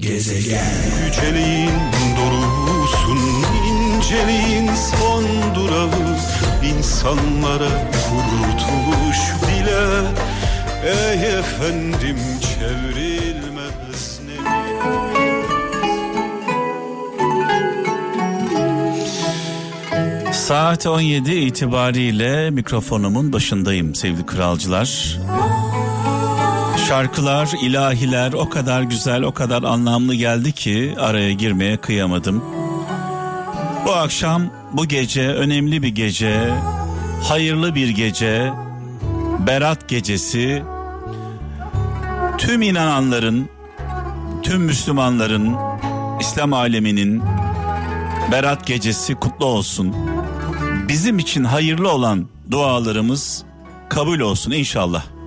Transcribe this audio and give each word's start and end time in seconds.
Gezegen. 0.00 0.64
Yüceliğin 1.06 1.70
doğrusun 2.16 3.18
inceliğin 3.66 4.70
son 4.74 5.24
durağı. 5.54 5.90
İnsanlara 6.64 7.68
kurtuluş 7.90 9.18
dile. 9.46 9.86
Ey 10.84 11.38
efendim 11.38 12.16
çevrilmez 12.40 13.70
Saat 20.32 20.86
17 20.86 21.32
itibariyle 21.32 22.50
mikrofonumun 22.50 23.32
başındayım 23.32 23.94
sevgili 23.94 24.26
kralcılar. 24.26 25.18
Şarkılar, 26.90 27.48
ilahiler 27.62 28.32
o 28.32 28.48
kadar 28.48 28.82
güzel, 28.82 29.22
o 29.22 29.32
kadar 29.32 29.62
anlamlı 29.62 30.14
geldi 30.14 30.52
ki 30.52 30.94
araya 31.00 31.32
girmeye 31.32 31.76
kıyamadım. 31.76 32.44
Bu 33.86 33.92
akşam, 33.92 34.42
bu 34.72 34.86
gece 34.86 35.28
önemli 35.28 35.82
bir 35.82 35.88
gece, 35.88 36.54
hayırlı 37.22 37.74
bir 37.74 37.88
gece, 37.88 38.52
Berat 39.46 39.88
gecesi. 39.88 40.62
Tüm 42.38 42.62
inananların, 42.62 43.48
tüm 44.42 44.62
Müslümanların, 44.62 45.56
İslam 46.20 46.52
aleminin 46.52 47.22
Berat 48.32 48.66
gecesi 48.66 49.14
kutlu 49.14 49.46
olsun. 49.46 49.94
Bizim 50.88 51.18
için 51.18 51.44
hayırlı 51.44 51.92
olan 51.92 52.28
dualarımız 52.50 53.44
kabul 53.88 54.20
olsun 54.20 54.50
inşallah. 54.50 55.19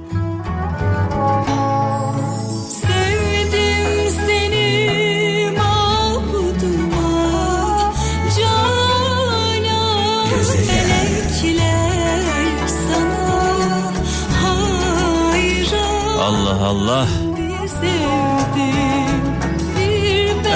Allah 16.19 16.66
Allah. 16.66 17.08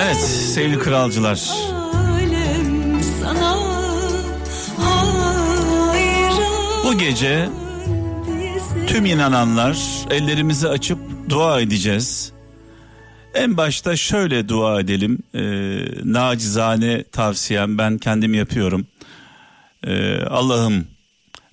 Evet 0.01 0.17
sevgili 0.53 0.79
kralcılar. 0.79 1.49
Bu 6.83 6.97
gece 6.97 7.49
tüm 8.87 9.05
inananlar 9.05 9.77
ellerimizi 10.11 10.67
açıp 10.67 10.99
dua 11.29 11.61
edeceğiz. 11.61 12.31
En 13.33 13.57
başta 13.57 13.95
şöyle 13.95 14.49
dua 14.49 14.79
edelim. 14.79 15.19
Ee, 15.35 15.39
nacizane 16.03 17.03
tavsiyem 17.03 17.77
ben 17.77 17.97
kendim 17.97 18.33
yapıyorum. 18.33 18.87
Ee, 19.83 20.21
Allah'ım 20.21 20.87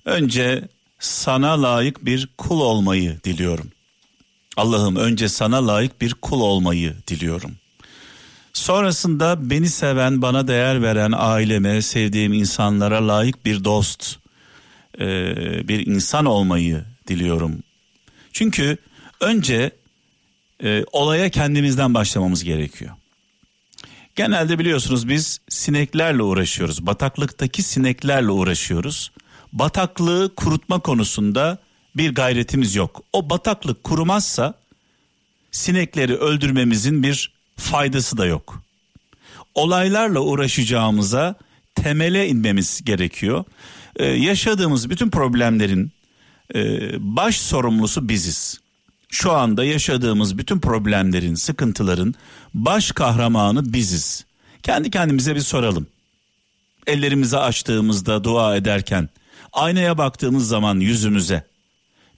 önce 0.05 0.67
sana 0.99 1.61
layık 1.61 2.05
bir 2.05 2.29
kul 2.37 2.59
olmayı 2.59 3.19
diliyorum. 3.23 3.71
Allah'ım 4.57 4.95
önce 4.95 5.29
sana 5.29 5.67
layık 5.67 6.01
bir 6.01 6.13
kul 6.13 6.41
olmayı 6.41 6.95
diliyorum. 7.07 7.51
Sonrasında 8.53 9.49
beni 9.49 9.69
seven, 9.69 10.21
bana 10.21 10.47
değer 10.47 10.81
veren 10.81 11.13
aileme, 11.15 11.81
sevdiğim 11.81 12.33
insanlara 12.33 13.07
layık 13.07 13.45
bir 13.45 13.63
dost, 13.63 14.17
e, 14.99 15.07
bir 15.67 15.87
insan 15.87 16.25
olmayı 16.25 16.83
diliyorum. 17.07 17.63
Çünkü 18.33 18.77
önce 19.21 19.71
e, 20.63 20.83
olaya 20.91 21.29
kendimizden 21.29 21.93
başlamamız 21.93 22.43
gerekiyor. 22.43 22.91
Genelde 24.15 24.59
biliyorsunuz 24.59 25.09
biz 25.09 25.39
sineklerle 25.49 26.23
uğraşıyoruz. 26.23 26.85
Bataklıktaki 26.85 27.63
sineklerle 27.63 28.31
uğraşıyoruz. 28.31 29.11
Bataklığı 29.53 30.35
kurutma 30.35 30.79
konusunda 30.79 31.57
bir 31.95 32.15
gayretimiz 32.15 32.75
yok. 32.75 33.01
O 33.13 33.29
bataklık 33.29 33.83
kurumazsa 33.83 34.53
sinekleri 35.51 36.15
öldürmemizin 36.15 37.03
bir 37.03 37.33
faydası 37.57 38.17
da 38.17 38.25
yok. 38.25 38.61
Olaylarla 39.55 40.19
uğraşacağımıza 40.19 41.35
temele 41.75 42.27
inmemiz 42.27 42.81
gerekiyor. 42.85 43.43
Ee, 43.95 44.05
yaşadığımız 44.05 44.89
bütün 44.89 45.09
problemlerin 45.09 45.91
e, 46.55 46.59
baş 46.99 47.39
sorumlusu 47.39 48.09
biziz. 48.09 48.59
Şu 49.15 49.31
anda 49.31 49.63
yaşadığımız 49.63 50.37
bütün 50.37 50.59
problemlerin, 50.59 51.35
sıkıntıların 51.35 52.15
baş 52.53 52.91
kahramanı 52.91 53.73
biziz. 53.73 54.25
Kendi 54.63 54.91
kendimize 54.91 55.35
bir 55.35 55.39
soralım. 55.39 55.87
Ellerimizi 56.87 57.37
açtığımızda 57.37 58.23
dua 58.23 58.55
ederken 58.55 59.09
aynaya 59.53 59.97
baktığımız 59.97 60.47
zaman 60.47 60.79
yüzümüze 60.79 61.43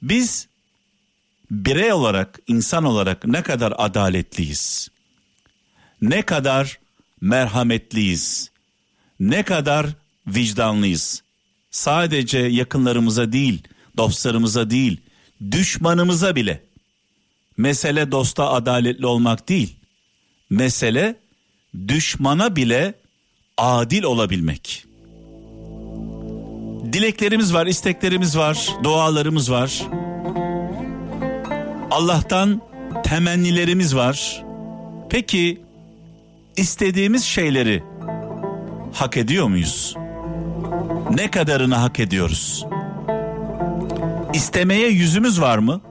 biz 0.01 0.47
birey 1.51 1.93
olarak, 1.93 2.39
insan 2.47 2.83
olarak 2.83 3.27
ne 3.27 3.41
kadar 3.43 3.73
adaletliyiz? 3.77 4.89
Ne 6.01 6.21
kadar 6.21 6.79
merhametliyiz? 7.21 8.51
Ne 9.19 9.43
kadar 9.43 9.87
vicdanlıyız? 10.27 11.23
Sadece 11.71 12.39
yakınlarımıza 12.39 13.31
değil, 13.31 13.63
dostlarımıza 13.97 14.69
değil, 14.69 15.01
düşmanımıza 15.51 16.35
bile. 16.35 16.66
Mesele 17.57 18.11
dosta 18.11 18.49
adaletli 18.49 19.05
olmak 19.05 19.49
değil. 19.49 19.75
Mesele 20.49 21.15
düşmana 21.87 22.55
bile 22.55 22.93
adil 23.57 24.03
olabilmek. 24.03 24.85
Dileklerimiz 26.93 27.53
var, 27.53 27.67
isteklerimiz 27.67 28.37
var, 28.37 28.69
dualarımız 28.83 29.51
var. 29.51 29.81
Allah'tan 31.91 32.61
temennilerimiz 33.03 33.95
var. 33.95 34.43
Peki 35.09 35.61
istediğimiz 36.57 37.23
şeyleri 37.23 37.83
hak 38.93 39.17
ediyor 39.17 39.47
muyuz? 39.47 39.95
Ne 41.11 41.31
kadarını 41.31 41.75
hak 41.75 41.99
ediyoruz? 41.99 42.65
İstemeye 44.33 44.87
yüzümüz 44.87 45.41
var 45.41 45.57
mı? 45.57 45.81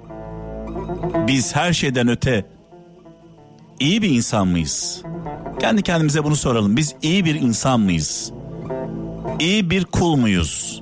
Biz 1.26 1.56
her 1.56 1.72
şeyden 1.72 2.08
öte 2.08 2.44
iyi 3.80 4.02
bir 4.02 4.10
insan 4.10 4.48
mıyız? 4.48 5.02
Kendi 5.60 5.82
kendimize 5.82 6.24
bunu 6.24 6.36
soralım. 6.36 6.76
Biz 6.76 6.94
iyi 7.02 7.24
bir 7.24 7.34
insan 7.34 7.80
mıyız? 7.80 8.32
İyi 9.40 9.70
bir 9.70 9.84
kul 9.84 10.16
muyuz? 10.16 10.75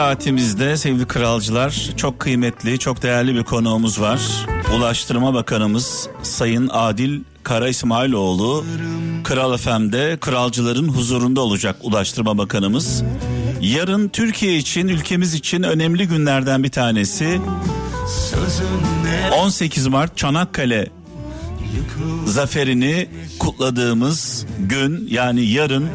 Saatimizde 0.00 0.76
sevgili 0.76 1.06
kralcılar 1.06 1.90
çok 1.96 2.20
kıymetli, 2.20 2.78
çok 2.78 3.02
değerli 3.02 3.34
bir 3.34 3.42
konuğumuz 3.42 4.00
var. 4.00 4.20
Ulaştırma 4.76 5.34
Bakanımız 5.34 6.08
Sayın 6.22 6.68
Adil 6.72 7.20
Kara 7.42 7.68
İsmailoğlu 7.68 8.64
Kral 9.24 9.56
FM'de 9.56 10.16
kralcıların 10.20 10.88
huzurunda 10.88 11.40
olacak 11.40 11.76
Ulaştırma 11.82 12.38
Bakanımız. 12.38 13.02
Yarın 13.60 14.08
Türkiye 14.08 14.56
için, 14.56 14.88
ülkemiz 14.88 15.34
için 15.34 15.62
önemli 15.62 16.08
günlerden 16.08 16.64
bir 16.64 16.70
tanesi. 16.70 17.40
18 19.38 19.86
Mart 19.86 20.16
Çanakkale 20.16 20.90
zaferini 22.26 23.08
kutladığımız 23.38 24.46
gün 24.58 25.08
yani 25.10 25.44
yarın 25.46 25.88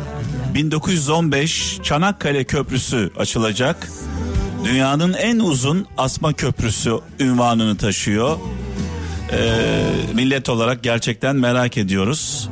1915 0.55 1.79
Çanakkale 1.83 2.43
Köprüsü 2.43 3.11
açılacak. 3.17 3.89
Dünyanın 4.65 5.13
en 5.13 5.39
uzun 5.39 5.87
asma 5.97 6.33
köprüsü 6.33 6.99
ünvanını 7.19 7.77
taşıyor. 7.77 8.37
Ee, 9.31 9.83
millet 10.13 10.49
olarak 10.49 10.83
gerçekten 10.83 11.35
merak 11.35 11.77
ediyoruz. 11.77 12.49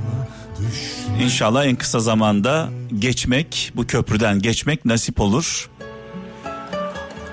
İnşallah 1.23 1.65
en 1.65 1.75
kısa 1.75 1.99
zamanda 1.99 2.69
geçmek, 2.99 3.71
bu 3.75 3.87
köprüden 3.87 4.39
geçmek 4.39 4.85
nasip 4.85 5.19
olur. 5.19 5.69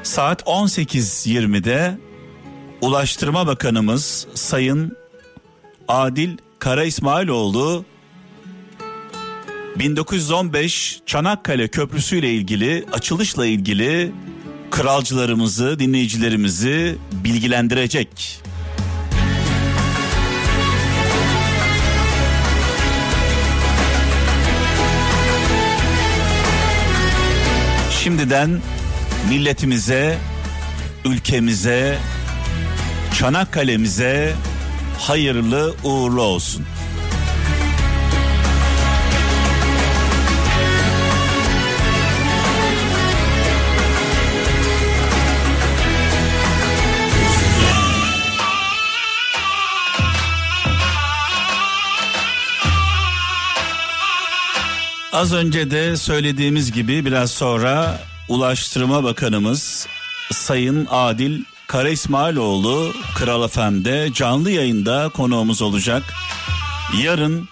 Saat 0.02 0.42
18.20'de 0.42 1.98
Ulaştırma 2.80 3.46
Bakanımız 3.46 4.26
Sayın 4.34 4.96
Adil 5.88 6.36
Kara 6.58 6.84
İsmailoğlu 6.84 7.84
1915 9.80 11.00
Çanakkale 11.06 11.68
Köprüsü 11.68 12.16
ile 12.16 12.32
ilgili 12.32 12.84
açılışla 12.92 13.46
ilgili 13.46 14.12
kralcılarımızı, 14.70 15.78
dinleyicilerimizi 15.78 16.96
bilgilendirecek. 17.12 18.40
Şimdiden 28.02 28.60
milletimize, 29.28 30.18
ülkemize, 31.04 31.98
Çanakkale'mize 33.18 34.34
hayırlı 34.98 35.74
uğurlu 35.84 36.22
olsun. 36.22 36.66
Az 55.20 55.32
önce 55.32 55.70
de 55.70 55.96
söylediğimiz 55.96 56.72
gibi 56.72 57.04
biraz 57.04 57.30
sonra 57.30 58.00
Ulaştırma 58.28 59.04
Bakanımız 59.04 59.86
Sayın 60.32 60.86
Adil 60.90 61.44
Kara 61.66 61.88
İsmailoğlu 61.88 62.92
Kral 63.14 63.48
FM'de 63.48 64.12
canlı 64.12 64.50
yayında 64.50 65.08
konuğumuz 65.08 65.62
olacak. 65.62 66.02
Yarın 67.02 67.48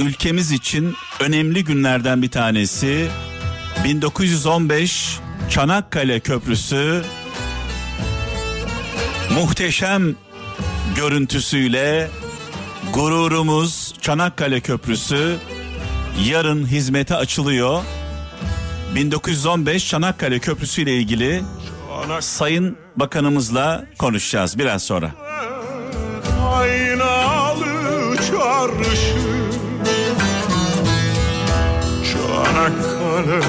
ülkemiz 0.00 0.52
için 0.52 0.94
önemli 1.20 1.64
günlerden 1.64 2.22
bir 2.22 2.30
tanesi 2.30 3.08
1915 3.84 5.18
Çanakkale 5.50 6.20
Köprüsü 6.20 7.02
muhteşem 9.34 10.16
görüntüsüyle 10.96 12.10
gururumuz 12.92 13.94
Çanakkale 14.00 14.60
Köprüsü 14.60 15.38
yarın 16.26 16.66
hizmete 16.66 17.16
açılıyor. 17.16 17.82
1915 18.94 19.88
Çanakkale 19.88 20.38
Köprüsü 20.38 20.82
ile 20.82 20.96
ilgili 20.96 21.42
Sayın 22.20 22.76
Bakanımızla 22.96 23.84
konuşacağız 23.98 24.58
biraz 24.58 24.82
sonra. 24.82 25.12
Aynalı 26.54 28.16
çarşı 28.16 29.14
Çanakkale 32.12 33.44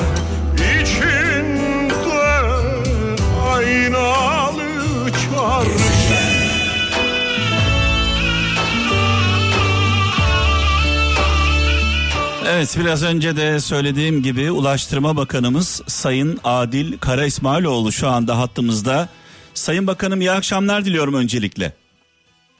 Evet 12.60 12.78
biraz 12.80 13.04
önce 13.04 13.36
de 13.36 13.60
söylediğim 13.60 14.24
gibi 14.24 14.52
Ulaştırma 14.52 15.18
Bakanımız 15.18 15.82
Sayın 15.88 16.40
Adil 16.44 16.98
Kara 16.98 17.26
İsmailoğlu 17.26 17.92
şu 17.92 18.08
anda 18.08 18.38
hattımızda. 18.38 19.10
Sayın 19.54 19.88
Bakanım 19.88 20.22
iyi 20.22 20.32
akşamlar 20.32 20.86
diliyorum 20.86 21.14
öncelikle. 21.14 21.74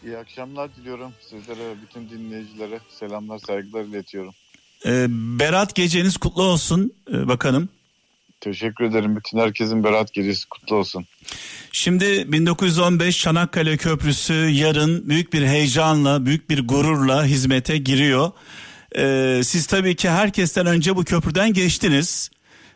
İyi 0.04 0.18
akşamlar 0.18 0.76
diliyorum 0.76 1.12
sizlere 1.30 1.60
ve 1.60 1.74
bütün 1.82 2.10
dinleyicilere 2.10 2.80
selamlar 3.00 3.40
saygılar 3.40 3.84
iletiyorum. 3.84 4.34
Ee, 4.86 5.06
Berat 5.10 5.76
geceniz 5.76 6.18
kutlu 6.18 6.44
olsun 6.44 6.94
e, 7.14 7.28
bakanım. 7.28 7.70
Teşekkür 8.42 8.84
ederim. 8.86 9.16
Bütün 9.16 9.38
herkesin 9.38 9.84
Berat 9.84 10.14
gecesi 10.14 10.50
kutlu 10.50 10.76
olsun. 10.76 11.06
Şimdi 11.72 12.32
1915 12.32 13.20
Çanakkale 13.20 13.78
Köprüsü 13.78 14.34
yarın 14.34 15.10
büyük 15.10 15.34
bir 15.34 15.46
heyecanla, 15.46 16.26
büyük 16.26 16.50
bir 16.50 16.68
gururla 16.68 17.26
hizmete 17.26 17.78
giriyor. 17.78 18.32
Ee, 18.98 19.42
siz 19.44 19.66
tabii 19.66 19.96
ki 19.96 20.10
herkesten 20.10 20.66
önce 20.66 20.96
bu 20.96 21.04
köprüden 21.04 21.54
geçtiniz. 21.54 22.32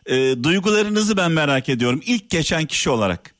Ee, 0.05 0.43
duygularınızı 0.43 1.17
ben 1.17 1.31
merak 1.31 1.69
ediyorum. 1.69 2.01
İlk 2.05 2.29
geçen 2.29 2.65
kişi 2.65 2.89
olarak. 2.89 3.35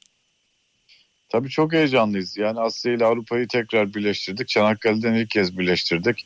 Tabii 1.30 1.50
çok 1.50 1.74
heyecanlıyız. 1.74 2.38
Yani 2.38 2.60
Asya 2.60 2.94
ile 2.94 3.06
Avrupa'yı 3.06 3.48
tekrar 3.48 3.94
birleştirdik. 3.94 4.48
Çanakkale'den 4.48 5.14
ilk 5.14 5.30
kez 5.30 5.58
birleştirdik. 5.58 6.26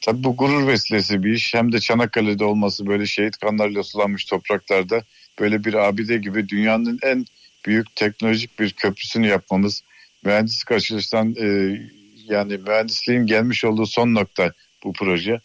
Tabii 0.00 0.24
bu 0.24 0.36
gurur 0.36 0.66
vesilesi 0.66 1.24
bir 1.24 1.32
iş. 1.32 1.54
Hem 1.54 1.72
de 1.72 1.80
Çanakkale'de 1.80 2.44
olması 2.44 2.86
böyle 2.86 3.06
şehit 3.06 3.36
kanlarıyla 3.36 3.82
sulanmış 3.82 4.24
topraklarda 4.24 5.02
böyle 5.40 5.64
bir 5.64 5.74
abide 5.74 6.16
gibi 6.16 6.48
dünyanın 6.48 6.98
en 7.02 7.26
büyük 7.66 7.96
teknolojik 7.96 8.58
bir 8.58 8.70
köprüsünü 8.70 9.26
yapmamız. 9.26 9.82
Mühendislik 10.24 10.72
açılıştan 10.72 11.34
e, 11.40 11.78
yani 12.28 12.56
mühendisliğin 12.56 13.26
gelmiş 13.26 13.64
olduğu 13.64 13.86
son 13.86 14.14
nokta 14.14 14.52
bu 14.84 14.92
proje. 14.92 15.40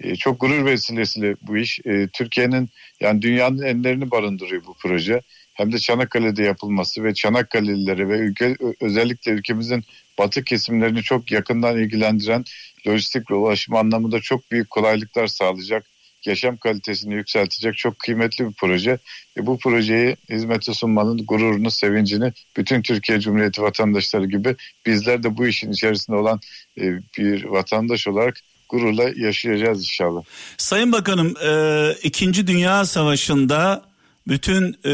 E, 0.00 0.16
çok 0.16 0.40
gurur 0.40 0.64
vesilesiyle 0.64 1.36
bu 1.42 1.56
iş. 1.56 1.80
E, 1.84 2.08
Türkiye'nin 2.12 2.68
yani 3.00 3.22
dünyanın 3.22 3.62
enlerini 3.62 4.10
barındırıyor 4.10 4.66
bu 4.66 4.74
proje. 4.74 5.20
Hem 5.54 5.72
de 5.72 5.78
Çanakkale'de 5.78 6.42
yapılması 6.42 7.04
ve 7.04 7.14
Çanakkale'lileri 7.14 8.08
ve 8.08 8.18
ülke, 8.18 8.56
özellikle 8.80 9.32
ülkemizin 9.32 9.84
batı 10.18 10.44
kesimlerini 10.44 11.02
çok 11.02 11.32
yakından 11.32 11.78
ilgilendiren 11.78 12.44
lojistik 12.86 13.30
ulaşım 13.30 13.76
anlamında 13.76 14.20
çok 14.20 14.50
büyük 14.50 14.70
kolaylıklar 14.70 15.26
sağlayacak, 15.26 15.86
yaşam 16.26 16.56
kalitesini 16.56 17.14
yükseltecek 17.14 17.76
çok 17.76 17.98
kıymetli 17.98 18.48
bir 18.48 18.54
proje. 18.54 18.98
E 19.36 19.46
bu 19.46 19.58
projeyi 19.58 20.16
hizmete 20.30 20.74
sunmanın 20.74 21.26
gururunu, 21.26 21.70
sevincini 21.70 22.32
bütün 22.56 22.82
Türkiye 22.82 23.20
Cumhuriyeti 23.20 23.62
vatandaşları 23.62 24.26
gibi 24.26 24.56
bizler 24.86 25.22
de 25.22 25.36
bu 25.36 25.46
işin 25.46 25.72
içerisinde 25.72 26.16
olan 26.16 26.40
e, 26.80 26.82
bir 27.18 27.44
vatandaş 27.44 28.08
olarak 28.08 28.40
gururla 28.68 29.10
yaşayacağız 29.16 29.78
inşallah. 29.78 30.22
Sayın 30.56 30.92
Bakanım, 30.92 31.34
e, 31.46 31.94
İkinci 32.02 32.46
Dünya 32.46 32.84
Savaşı'nda 32.84 33.82
bütün 34.28 34.76
e, 34.84 34.92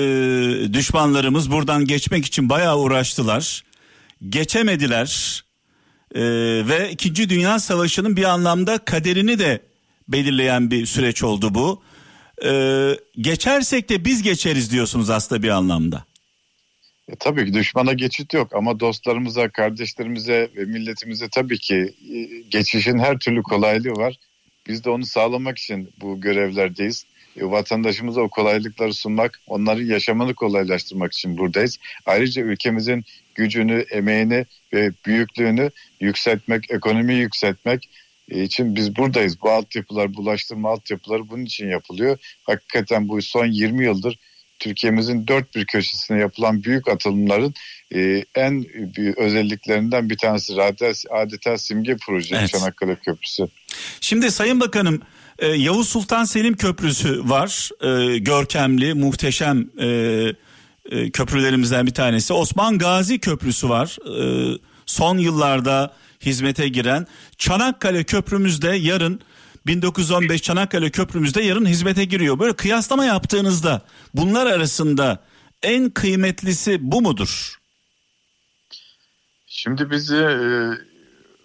düşmanlarımız 0.72 1.50
buradan 1.50 1.84
geçmek 1.84 2.26
için 2.26 2.48
bayağı 2.48 2.78
uğraştılar. 2.78 3.64
Geçemediler 4.28 5.42
e, 6.14 6.22
ve 6.68 6.90
İkinci 6.92 7.28
Dünya 7.28 7.58
Savaşı'nın 7.58 8.16
bir 8.16 8.24
anlamda 8.24 8.78
kaderini 8.78 9.38
de 9.38 9.62
belirleyen 10.08 10.70
bir 10.70 10.86
süreç 10.86 11.22
oldu 11.22 11.54
bu. 11.54 11.82
E, 12.44 12.52
geçersek 13.16 13.88
de 13.88 14.04
biz 14.04 14.22
geçeriz 14.22 14.70
diyorsunuz 14.70 15.10
aslında 15.10 15.42
bir 15.42 15.48
anlamda. 15.48 16.04
E, 17.08 17.16
tabii 17.16 17.46
ki 17.46 17.54
düşmana 17.54 17.92
geçit 17.92 18.34
yok 18.34 18.54
ama 18.54 18.80
dostlarımıza, 18.80 19.48
kardeşlerimize 19.48 20.50
ve 20.56 20.64
milletimize 20.64 21.28
tabii 21.28 21.58
ki 21.58 21.94
e, 22.14 22.18
geçişin 22.48 22.98
her 22.98 23.18
türlü 23.18 23.42
kolaylığı 23.42 23.92
var. 23.92 24.16
Biz 24.66 24.84
de 24.84 24.90
onu 24.90 25.06
sağlamak 25.06 25.58
için 25.58 25.90
bu 26.00 26.20
görevlerdeyiz. 26.20 27.04
E, 27.36 27.44
vatandaşımıza 27.44 28.20
o 28.20 28.28
kolaylıkları 28.28 28.94
sunmak, 28.94 29.40
onların 29.46 29.84
yaşamını 29.84 30.34
kolaylaştırmak 30.34 31.12
için 31.12 31.38
buradayız. 31.38 31.78
Ayrıca 32.06 32.42
ülkemizin 32.42 33.04
gücünü, 33.34 33.84
emeğini 33.90 34.46
ve 34.72 34.90
büyüklüğünü 35.06 35.70
yükseltmek, 36.00 36.70
ekonomiyi 36.70 37.20
yükseltmek 37.20 37.88
e, 38.30 38.42
için 38.42 38.76
biz 38.76 38.96
buradayız. 38.96 39.42
Bu 39.42 39.50
altyapılar, 39.50 40.14
bulaştırma 40.14 40.70
altyapıları 40.70 41.28
bunun 41.28 41.44
için 41.44 41.68
yapılıyor. 41.68 42.18
Hakikaten 42.42 43.08
bu 43.08 43.22
son 43.22 43.46
20 43.46 43.84
yıldır 43.84 44.18
Türkiye'mizin 44.62 45.26
dört 45.26 45.54
bir 45.54 45.66
köşesine 45.66 46.18
yapılan 46.18 46.64
büyük 46.64 46.88
atılımların 46.88 47.54
e, 47.94 48.24
en 48.34 48.64
büyük 48.96 49.18
özelliklerinden 49.18 50.10
bir 50.10 50.16
tanesi 50.16 50.62
adeta, 50.62 50.92
adeta 51.10 51.58
simge 51.58 51.96
proje 52.06 52.36
evet. 52.36 52.48
Çanakkale 52.48 52.96
Köprüsü. 52.96 53.48
Şimdi 54.00 54.30
Sayın 54.30 54.60
Bakanım 54.60 55.02
e, 55.38 55.46
Yavuz 55.46 55.88
Sultan 55.88 56.24
Selim 56.24 56.56
Köprüsü 56.56 57.28
var. 57.28 57.70
E, 57.80 58.18
görkemli, 58.18 58.94
muhteşem 58.94 59.70
e, 59.80 59.86
e, 60.90 61.10
köprülerimizden 61.10 61.86
bir 61.86 61.94
tanesi. 61.94 62.32
Osman 62.32 62.78
Gazi 62.78 63.18
Köprüsü 63.18 63.68
var. 63.68 63.96
E, 64.20 64.58
son 64.86 65.18
yıllarda 65.18 65.94
hizmete 66.20 66.68
giren. 66.68 67.06
Çanakkale 67.38 68.04
Köprümüzde 68.04 68.68
yarın 68.68 69.20
1915 69.66 70.42
Çanakkale 70.42 70.90
Köprümüzde 70.90 71.42
yarın 71.42 71.66
hizmete 71.66 72.04
giriyor. 72.04 72.38
Böyle 72.38 72.56
kıyaslama 72.56 73.04
yaptığınızda 73.04 73.82
bunlar 74.14 74.46
arasında 74.46 75.24
en 75.62 75.90
kıymetlisi 75.90 76.78
bu 76.80 77.02
mudur? 77.02 77.58
Şimdi 79.46 79.90
bizi 79.90 80.16
e, 80.16 80.40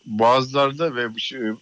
Boğazlar'da 0.05 0.95
ve 0.95 1.07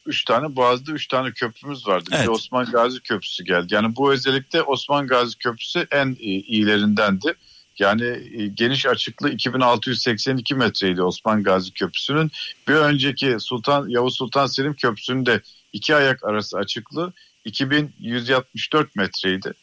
üç 0.06 0.26
tane 0.26 0.56
Boğaz'da 0.56 0.92
üç 0.92 1.08
tane 1.08 1.32
köprümüz 1.32 1.88
vardı. 1.88 2.10
Evet. 2.14 2.24
Bir 2.24 2.32
Osman 2.32 2.66
Gazi 2.66 3.00
Köprüsü 3.00 3.44
geldi. 3.44 3.74
Yani 3.74 3.96
bu 3.96 4.14
özellikle 4.14 4.62
Osman 4.62 5.08
Gazi 5.08 5.38
Köprüsü 5.38 5.88
en 5.92 6.18
iyilerindendi. 6.20 7.36
Yani 7.80 8.06
e, 8.06 8.48
geniş 8.48 8.86
açıklığı 8.86 9.30
2682 9.30 10.56
metreydi 10.56 11.02
Osman 11.02 11.44
Gazi 11.44 11.72
Köprüsü'nün. 11.72 12.32
Bir 12.68 12.74
önceki 12.74 13.36
Sultan 13.40 13.90
Yavuz 13.90 14.16
Sultan 14.16 14.48
Selim 14.48 14.74
Köprüsü'nün 14.74 15.26
de 15.26 15.42
iki 15.74 15.96
ayak 15.96 16.24
arası 16.24 16.58
açıklığı 16.58 17.14
2164 17.46 18.96
metreydi. 18.96 19.54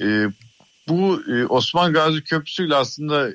E, 0.00 0.26
bu 0.88 1.22
e, 1.28 1.46
Osman 1.46 1.92
Gazi 1.92 2.24
Köprüsü 2.24 2.66
ile 2.66 2.74
aslında 2.74 3.30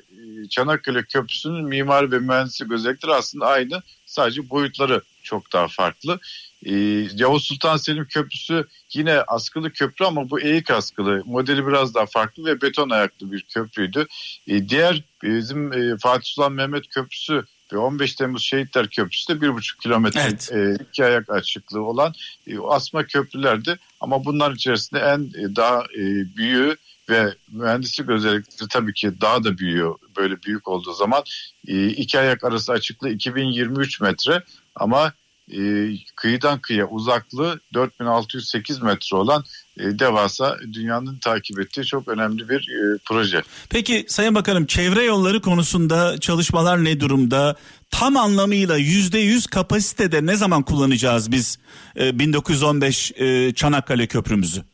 Çanakkale 0.50 1.02
Köprüsü'nün 1.02 1.64
mimari 1.64 2.12
ve 2.12 2.18
mühendislik 2.18 2.72
özellikleri 2.72 3.12
aslında 3.12 3.46
aynı. 3.46 3.82
Sadece 4.06 4.50
boyutları 4.50 5.02
çok 5.22 5.52
daha 5.52 5.68
farklı. 5.68 6.18
Ee, 6.66 6.74
Yavuz 7.14 7.44
Sultan 7.44 7.76
Selim 7.76 8.04
Köprüsü 8.04 8.66
yine 8.94 9.20
askılı 9.20 9.72
köprü 9.72 10.04
ama 10.04 10.30
bu 10.30 10.40
eğik 10.40 10.70
askılı. 10.70 11.22
Modeli 11.24 11.66
biraz 11.66 11.94
daha 11.94 12.06
farklı 12.06 12.44
ve 12.44 12.62
beton 12.62 12.90
ayaklı 12.90 13.32
bir 13.32 13.42
köprüydü. 13.42 14.06
Ee, 14.48 14.68
diğer 14.68 15.02
bizim 15.22 15.72
e, 15.72 15.96
Fatih 15.98 16.24
Sultan 16.24 16.52
Mehmet 16.52 16.88
Köprüsü 16.88 17.44
ve 17.72 17.78
15 17.78 18.14
Temmuz 18.14 18.42
Şehitler 18.42 18.88
Köprüsü 18.88 19.40
de 19.40 19.46
1,5 19.46 19.82
kilometre 19.82 20.20
evet. 20.20 20.52
e, 20.52 20.84
iki 20.84 21.04
ayak 21.04 21.30
açıklığı 21.30 21.82
olan 21.82 22.14
e, 22.46 22.58
asma 22.68 23.06
köprülerdi. 23.06 23.78
Ama 24.00 24.24
bunların 24.24 24.56
içerisinde 24.56 25.00
en 25.00 25.20
e, 25.20 25.56
daha 25.56 25.80
e, 25.80 26.00
büyüğü 26.36 26.76
ve 27.08 27.34
mühendislik 27.50 28.08
özellikleri 28.08 28.68
tabii 28.68 28.94
ki 28.94 29.20
daha 29.20 29.44
da 29.44 29.58
büyüyor 29.58 29.94
böyle 30.16 30.42
büyük 30.42 30.68
olduğu 30.68 30.92
zaman. 30.92 31.22
E, 31.68 31.86
iki 31.86 32.18
ayak 32.18 32.44
arası 32.44 32.72
açıklığı 32.72 33.10
2023 33.10 34.00
metre 34.00 34.42
ama 34.74 35.12
e, 35.50 35.90
kıyıdan 36.16 36.58
kıyıya 36.58 36.88
uzaklığı 36.88 37.60
4608 37.74 38.82
metre 38.82 39.16
olan 39.16 39.44
e, 39.78 39.98
devasa 39.98 40.58
dünyanın 40.72 41.18
takip 41.18 41.60
ettiği 41.60 41.84
çok 41.84 42.08
önemli 42.08 42.48
bir 42.48 42.60
e, 42.60 42.98
proje. 43.04 43.42
Peki 43.70 44.04
Sayın 44.08 44.34
Bakanım 44.34 44.66
çevre 44.66 45.04
yolları 45.04 45.40
konusunda 45.40 46.18
çalışmalar 46.20 46.84
ne 46.84 47.00
durumda? 47.00 47.56
Tam 47.90 48.16
anlamıyla 48.16 48.76
yüzde 48.76 49.18
yüz 49.18 49.46
kapasitede 49.46 50.26
ne 50.26 50.36
zaman 50.36 50.62
kullanacağız 50.62 51.32
biz 51.32 51.58
e, 51.96 52.18
1915 52.18 53.12
e, 53.16 53.54
Çanakkale 53.54 54.06
Köprümüzü? 54.06 54.64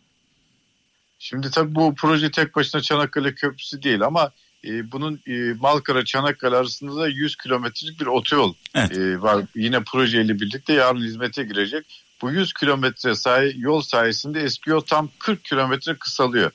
Şimdi 1.18 1.50
tabii 1.50 1.75
bu 1.75 1.94
proje 1.94 2.30
tek 2.30 2.56
başına 2.56 2.80
Çanakkale 2.80 3.34
Köprüsü 3.34 3.82
değil 3.82 4.02
ama 4.02 4.32
e, 4.64 4.92
bunun 4.92 5.20
e, 5.26 5.52
Malkara 5.60 6.04
Çanakkale 6.04 6.56
arasında 6.56 6.96
da 6.96 7.08
100 7.08 7.37
kilometrelik 7.37 8.00
bir 8.00 8.06
otoyol 8.06 8.54
evet. 8.75 8.98
e, 8.98 9.22
var. 9.22 9.44
Yine 9.54 9.84
projeyle 9.84 10.40
birlikte 10.40 10.72
yarın 10.72 11.00
hizmete 11.00 11.44
girecek. 11.44 12.04
Bu 12.22 12.30
100 12.30 12.52
kilometre 12.52 13.14
say 13.14 13.54
yol 13.56 13.80
sayesinde 13.80 14.40
eski 14.40 14.70
yol 14.70 14.80
tam 14.80 15.10
40 15.18 15.44
kilometre 15.44 15.94
kısalıyor. 15.94 16.50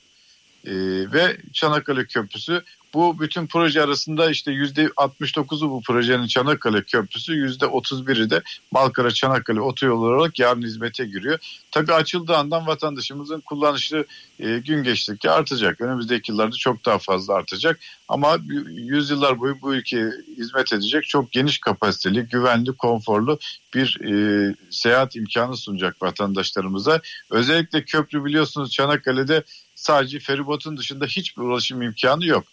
E, 0.64 0.72
ve 1.12 1.36
Çanakkale 1.52 2.04
Köprüsü 2.04 2.62
bu 2.94 3.20
bütün 3.20 3.46
proje 3.46 3.82
arasında 3.82 4.30
işte 4.30 4.52
yüzde 4.52 4.84
69'u 4.84 5.70
bu 5.70 5.82
projenin 5.82 6.26
Çanakkale 6.26 6.82
Köprüsü 6.82 7.32
yüzde 7.32 7.64
31'i 7.64 8.30
de 8.30 8.42
Malkara 8.70 9.10
Çanakkale 9.10 9.60
otoyolu 9.60 10.06
olarak 10.06 10.38
yarın 10.38 10.62
hizmete 10.62 11.04
giriyor. 11.04 11.38
Tabii 11.70 11.92
açıldığı 11.92 12.36
andan 12.36 12.66
vatandaşımızın 12.66 13.40
kullanışı 13.40 14.04
e, 14.38 14.58
gün 14.58 14.82
geçtikçe 14.82 15.30
artacak. 15.30 15.80
Önümüzdeki 15.80 16.32
yıllarda 16.32 16.56
çok 16.56 16.84
daha 16.84 16.98
fazla 16.98 17.34
artacak. 17.34 17.80
Ama 18.08 18.38
yüzyıllar 18.68 19.40
boyu 19.40 19.60
bu 19.62 19.74
ülkeye 19.74 20.10
hizmet 20.38 20.72
edecek 20.72 21.04
çok 21.04 21.32
geniş 21.32 21.58
kapasiteli, 21.58 22.22
güvenli, 22.22 22.72
konforlu 22.72 23.38
bir 23.74 24.00
e, 24.00 24.54
seyahat 24.70 25.16
imkanı 25.16 25.56
sunacak 25.56 26.02
vatandaşlarımıza. 26.02 27.00
Özellikle 27.30 27.84
köprü 27.84 28.24
biliyorsunuz 28.24 28.72
Çanakkale'de 28.72 29.42
sadece 29.74 30.18
feribotun 30.18 30.76
dışında 30.76 31.06
hiçbir 31.06 31.42
ulaşım 31.42 31.82
imkanı 31.82 32.26
yok. 32.26 32.44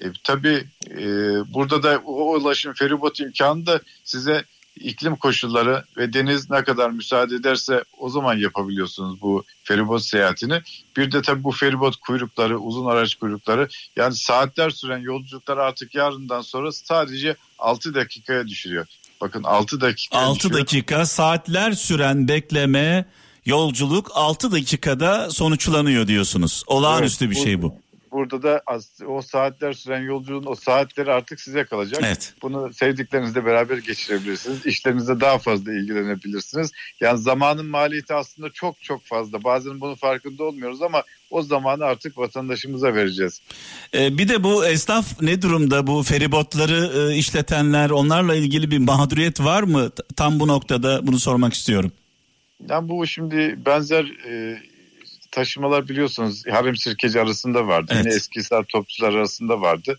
E, 0.00 0.06
tabii 0.24 0.64
e, 0.90 1.04
burada 1.54 1.82
da 1.82 2.02
o 2.04 2.36
ulaşım 2.36 2.72
feribot 2.72 3.20
imkanı 3.20 3.66
da 3.66 3.80
size 4.04 4.44
iklim 4.76 5.16
koşulları 5.16 5.84
ve 5.96 6.12
deniz 6.12 6.50
ne 6.50 6.64
kadar 6.64 6.90
müsaade 6.90 7.34
ederse 7.34 7.84
o 7.98 8.08
zaman 8.08 8.36
yapabiliyorsunuz 8.36 9.20
bu 9.20 9.44
feribot 9.64 10.02
seyahatini. 10.02 10.62
Bir 10.96 11.12
de 11.12 11.22
tabii 11.22 11.44
bu 11.44 11.50
feribot 11.50 11.96
kuyrukları, 11.96 12.58
uzun 12.58 12.86
araç 12.86 13.14
kuyrukları 13.14 13.68
yani 13.96 14.14
saatler 14.14 14.70
süren 14.70 14.98
yolculuklar 14.98 15.58
artık 15.58 15.94
yarından 15.94 16.40
sonra 16.40 16.72
sadece 16.72 17.36
6 17.58 17.94
dakikaya 17.94 18.48
düşürüyor. 18.48 18.86
Bakın 19.20 19.42
6 19.42 19.80
dakika. 19.80 20.18
6 20.18 20.38
düşüyor. 20.38 20.60
dakika 20.60 21.06
saatler 21.06 21.72
süren 21.72 22.28
bekleme 22.28 23.04
yolculuk 23.46 24.10
6 24.14 24.52
dakikada 24.52 25.30
sonuçlanıyor 25.30 26.06
diyorsunuz. 26.06 26.64
Olağanüstü 26.66 27.24
evet, 27.24 27.36
bir 27.36 27.42
şey 27.42 27.62
bu 27.62 27.74
burada 28.12 28.42
da 28.42 28.62
o 29.06 29.22
saatler 29.22 29.72
süren 29.72 30.02
yolculuğun 30.02 30.46
o 30.46 30.54
saatleri 30.54 31.12
artık 31.12 31.40
size 31.40 31.64
kalacak. 31.64 32.02
Evet. 32.06 32.34
Bunu 32.42 32.72
sevdiklerinizle 32.72 33.44
beraber 33.44 33.78
geçirebilirsiniz. 33.78 34.66
İşlerinizde 34.66 35.20
daha 35.20 35.38
fazla 35.38 35.72
ilgilenebilirsiniz. 35.72 36.72
Yani 37.00 37.18
zamanın 37.18 37.66
maliyeti 37.66 38.14
aslında 38.14 38.50
çok 38.50 38.82
çok 38.82 39.04
fazla. 39.04 39.44
Bazen 39.44 39.80
bunun 39.80 39.94
farkında 39.94 40.44
olmuyoruz 40.44 40.82
ama 40.82 41.02
o 41.30 41.42
zamanı 41.42 41.84
artık 41.84 42.18
vatandaşımıza 42.18 42.94
vereceğiz. 42.94 43.40
Ee, 43.94 44.18
bir 44.18 44.28
de 44.28 44.44
bu 44.44 44.66
esnaf 44.66 45.22
ne 45.22 45.42
durumda 45.42 45.86
bu 45.86 46.02
feribotları 46.02 47.10
e, 47.12 47.16
işletenler 47.16 47.90
onlarla 47.90 48.34
ilgili 48.34 48.70
bir 48.70 48.78
mağduriyet 48.78 49.40
var 49.40 49.62
mı? 49.62 49.90
Tam 50.16 50.40
bu 50.40 50.48
noktada 50.48 51.06
bunu 51.06 51.18
sormak 51.18 51.54
istiyorum. 51.54 51.92
Yani 52.68 52.88
bu 52.88 53.06
şimdi 53.06 53.58
benzer 53.66 54.04
e, 54.04 54.62
taşımalar 55.30 55.88
biliyorsunuz 55.88 56.42
harem 56.50 56.76
sirkeci 56.76 57.20
arasında 57.20 57.66
vardı. 57.66 57.92
Evet. 57.94 58.04
Yine 58.04 58.14
Eskişehir 58.14 58.64
topçular 58.64 59.14
arasında 59.14 59.60
vardı. 59.60 59.98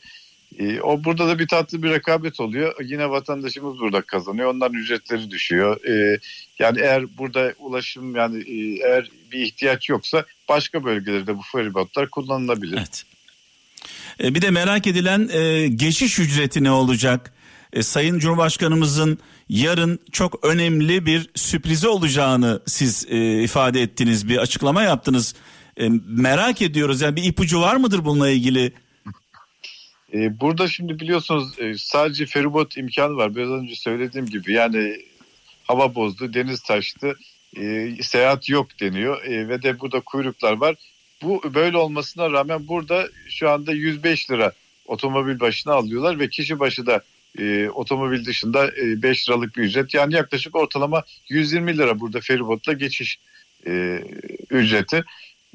E, 0.60 0.82
o 0.82 1.04
burada 1.04 1.28
da 1.28 1.40
bir 1.40 1.48
tatlı 1.48 1.84
bir 1.84 1.90
rekabet 1.90 2.40
oluyor. 2.40 2.76
Yine 2.84 3.10
vatandaşımız 3.10 3.80
burada 3.80 4.02
kazanıyor. 4.02 4.54
Onların 4.54 4.78
ücretleri 4.78 5.32
düşüyor. 5.32 5.86
E, 5.86 6.20
yani 6.60 6.80
eğer 6.82 7.18
burada 7.18 7.54
ulaşım 7.60 8.16
yani 8.16 8.40
e, 8.40 8.88
eğer 8.88 9.10
bir 9.32 9.40
ihtiyaç 9.40 9.90
yoksa 9.90 10.26
başka 10.50 10.84
bölgelerde 10.84 11.38
bu 11.38 11.42
feribotlar 11.52 12.10
kullanılabilir. 12.10 12.78
Evet. 12.78 13.04
E, 14.24 14.36
bir 14.36 14.42
de 14.42 14.50
merak 14.50 14.88
edilen 14.88 15.30
e, 15.34 15.68
geçiş 15.68 16.20
ücreti 16.20 16.64
ne 16.64 16.72
olacak? 16.72 17.34
E, 17.74 17.84
Sayın 17.84 18.20
Cumhurbaşkanımızın 18.20 19.18
yarın 19.50 20.00
çok 20.12 20.46
önemli 20.46 21.06
bir 21.06 21.30
sürprizi 21.36 21.88
olacağını 21.88 22.62
siz 22.66 23.08
e, 23.10 23.44
ifade 23.44 23.82
ettiniz, 23.82 24.30
bir 24.30 24.38
açıklama 24.38 24.84
yaptınız. 24.84 25.36
E, 25.78 25.90
merak 26.06 26.62
ediyoruz 26.62 27.02
yani 27.02 27.16
bir 27.16 27.24
ipucu 27.24 27.62
var 27.62 27.76
mıdır 27.76 28.06
bununla 28.06 28.30
ilgili? 28.30 28.74
E, 30.14 30.40
burada 30.40 30.68
şimdi 30.68 31.00
biliyorsunuz 31.00 31.60
e, 31.60 31.74
sadece 31.78 32.26
feribot 32.26 32.78
imkanı 32.78 33.16
var. 33.16 33.36
Biraz 33.36 33.50
önce 33.50 33.76
söylediğim 33.76 34.26
gibi 34.26 34.54
yani 34.54 34.98
hava 35.64 35.96
bozdu, 35.96 36.34
deniz 36.34 36.62
taştı, 36.62 37.16
e, 37.58 37.96
seyahat 38.02 38.50
yok 38.50 38.68
deniyor 38.80 39.24
e, 39.24 39.48
ve 39.48 39.64
de 39.64 39.80
burada 39.80 40.00
kuyruklar 40.00 40.54
var. 40.54 40.76
Bu 41.22 41.42
böyle 41.54 41.78
olmasına 41.78 42.32
rağmen 42.32 42.68
burada 42.68 43.08
şu 43.30 43.50
anda 43.50 43.74
105 43.74 44.32
lira 44.32 44.52
otomobil 44.86 45.40
başına 45.40 45.74
alıyorlar 45.74 46.20
ve 46.20 46.30
kişi 46.30 46.60
başı 46.60 46.86
da 46.86 47.02
e, 47.40 47.70
otomobil 47.70 48.26
dışında 48.26 48.68
e, 48.68 49.02
5 49.02 49.30
liralık 49.30 49.58
bir 49.58 49.64
ücret. 49.64 49.94
Yani 49.94 50.14
yaklaşık 50.14 50.56
ortalama 50.56 51.04
120 51.30 51.78
lira 51.78 52.00
burada 52.00 52.20
feribotla 52.20 52.74
geçiş 52.74 53.20
e, 53.68 54.04
ücreti. 54.50 55.04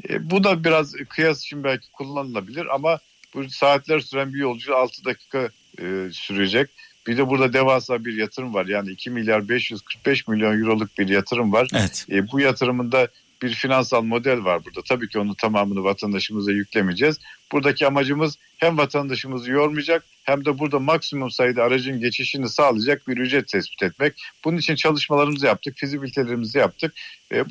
E, 0.09 0.31
bu 0.31 0.45
da 0.45 0.65
biraz 0.65 0.93
kıyas 0.93 1.43
için 1.43 1.65
belki 1.65 1.93
kullanılabilir 1.93 2.75
ama 2.75 2.99
bu 3.35 3.51
saatler 3.51 4.01
süren 4.01 4.35
bir 4.35 4.39
yolcu 4.39 4.77
6 4.77 5.05
dakika 5.05 5.49
e, 5.81 6.09
sürecek. 6.13 6.71
Bir 7.07 7.17
de 7.17 7.29
burada 7.29 7.53
devasa 7.53 8.05
bir 8.05 8.17
yatırım 8.17 8.55
var. 8.55 8.67
Yani 8.67 8.91
2 8.91 9.11
milyar 9.11 9.49
545 9.49 10.29
milyon 10.29 10.61
euroluk 10.61 10.99
bir 10.99 11.09
yatırım 11.09 11.53
var. 11.53 11.69
Evet. 11.75 12.07
E, 12.11 12.31
bu 12.33 12.41
yatırımında 12.41 13.09
bir 13.43 13.55
finansal 13.55 14.03
model 14.03 14.45
var 14.45 14.65
burada. 14.65 14.83
Tabii 14.83 15.09
ki 15.09 15.19
onun 15.19 15.35
tamamını 15.35 15.85
vatandaşımıza 15.85 16.53
yüklemeyeceğiz. 16.53 17.21
Buradaki 17.53 17.87
amacımız 17.87 18.39
hem 18.57 18.79
vatandaşımızı 18.79 19.51
yormayacak 19.51 20.05
hem 20.25 20.45
de 20.45 20.59
burada 20.59 20.79
maksimum 20.79 21.31
sayıda 21.31 21.65
aracın 21.65 22.01
geçişini 22.01 22.49
sağlayacak 22.49 23.09
bir 23.09 23.17
ücret 23.17 23.49
tespit 23.49 23.83
etmek. 23.83 24.15
Bunun 24.45 24.57
için 24.57 24.75
çalışmalarımızı 24.75 25.47
yaptık, 25.47 25.77
fizibilitelerimizi 25.77 26.59
yaptık 26.59 26.95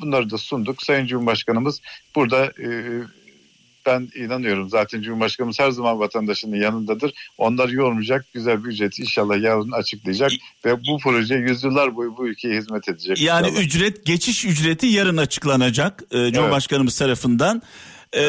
bunları 0.00 0.30
da 0.30 0.38
sunduk. 0.38 0.82
Sayın 0.82 1.06
Cumhurbaşkanımız 1.06 1.82
burada 2.14 2.44
e, 2.46 2.68
ben 3.86 4.08
inanıyorum 4.14 4.68
zaten 4.68 5.02
Cumhurbaşkanımız 5.02 5.60
her 5.60 5.70
zaman 5.70 5.98
vatandaşının 5.98 6.56
yanındadır. 6.56 7.12
Onlar 7.38 7.68
yormayacak 7.68 8.26
güzel 8.34 8.64
bir 8.64 8.68
ücreti 8.68 9.02
inşallah 9.02 9.42
yarın 9.42 9.72
açıklayacak 9.72 10.30
ve 10.64 10.76
bu 10.76 10.98
proje 11.02 11.34
yüzyıllar 11.34 11.96
boyu 11.96 12.16
bu 12.16 12.28
ülkeye 12.28 12.58
hizmet 12.58 12.88
edecek. 12.88 13.22
Yani 13.22 13.46
inşallah. 13.48 13.64
ücret 13.64 14.06
geçiş 14.06 14.44
ücreti 14.44 14.86
yarın 14.86 15.16
açıklanacak 15.16 16.02
e, 16.10 16.32
Cumhurbaşkanımız 16.32 16.92
evet. 16.92 16.98
tarafından. 16.98 17.62
E, 18.16 18.22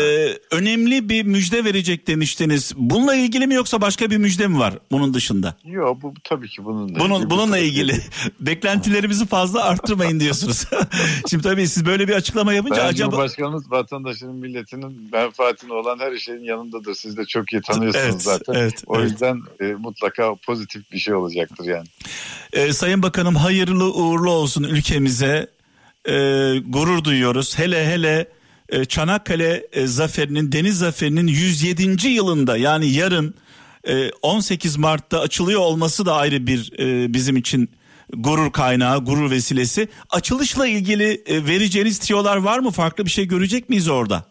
önemli 0.52 1.10
bir 1.10 1.24
müjde 1.24 1.66
verecek 1.66 2.08
demiştiniz. 2.08 2.74
Bununla 2.78 3.16
ilgili 3.16 3.48
mi 3.48 3.54
yoksa 3.54 3.82
başka 3.82 4.10
bir 4.10 4.18
müjde 4.18 4.48
mi 4.48 4.60
var 4.60 4.74
bunun 4.92 5.14
dışında? 5.14 5.56
Yok 5.66 6.02
bu 6.02 6.14
tabii 6.24 6.50
ki 6.50 6.66
bununla 6.66 7.00
Bunun, 7.00 7.16
ilgili. 7.16 7.30
bununla 7.30 7.58
ilgili 7.58 7.94
beklentilerimizi 8.40 9.26
fazla 9.26 9.64
arttırmayın 9.64 10.20
diyorsunuz. 10.20 10.64
Şimdi 11.30 11.44
tabii 11.44 11.68
siz 11.68 11.86
böyle 11.86 12.08
bir 12.08 12.14
açıklama 12.14 12.54
yapınca 12.54 12.78
Ben 12.78 12.86
acaba 12.88 13.12
Cumhurbaşkanımız 13.12 13.72
vatandaşının 13.72 14.36
milletinin 14.36 15.10
menfaatine 15.12 15.74
olan 15.74 16.00
her 16.00 16.18
şeyin 16.18 16.44
yanındadır. 16.44 16.96
Siz 16.96 17.18
de 17.18 17.26
çok 17.26 17.54
iyi 17.54 17.62
tanıyorsunuz 17.62 18.06
Evet, 18.06 18.22
zaten. 18.22 18.54
evet, 18.54 18.84
o 18.88 19.00
evet. 19.00 19.12
yüzden 19.12 19.42
e, 19.60 19.66
mutlaka 19.66 20.36
pozitif 20.36 20.92
bir 20.92 20.98
şey 21.00 21.14
olacaktır 21.14 21.66
yani. 21.66 21.88
Ee, 22.54 22.74
Sayın 22.74 23.04
Bakanım 23.04 23.36
hayırlı 23.36 23.94
uğurlu 23.94 24.32
olsun 24.32 24.64
ülkemize. 24.64 25.48
Ee, 26.06 26.14
gurur 26.68 27.04
duyuyoruz. 27.04 27.60
Hele 27.60 27.86
hele 27.88 28.28
e, 28.70 28.86
Çanakkale 28.86 29.68
e, 29.72 29.88
zaferinin, 29.88 30.52
deniz 30.52 30.78
zaferinin 30.78 31.28
107. 31.28 32.08
yılında 32.08 32.58
yani 32.58 32.88
yarın 32.88 33.36
e, 33.84 34.12
18 34.22 34.78
Mart'ta 34.78 35.20
açılıyor 35.20 35.60
olması 35.60 36.06
da 36.06 36.16
ayrı 36.16 36.48
bir 36.48 36.80
e, 36.80 37.14
bizim 37.14 37.38
için 37.38 37.70
gurur 38.14 38.52
kaynağı, 38.52 39.06
gurur 39.06 39.32
vesilesi. 39.32 39.88
Açılışla 40.10 40.68
ilgili 40.68 41.24
e, 41.26 41.46
vereceğiniz 41.46 42.00
tiyolar 42.00 42.38
var 42.38 42.60
mı? 42.60 42.72
Farklı 42.72 43.06
bir 43.06 43.12
şey 43.12 43.28
görecek 43.28 43.70
miyiz 43.70 43.88
orada? 43.88 44.26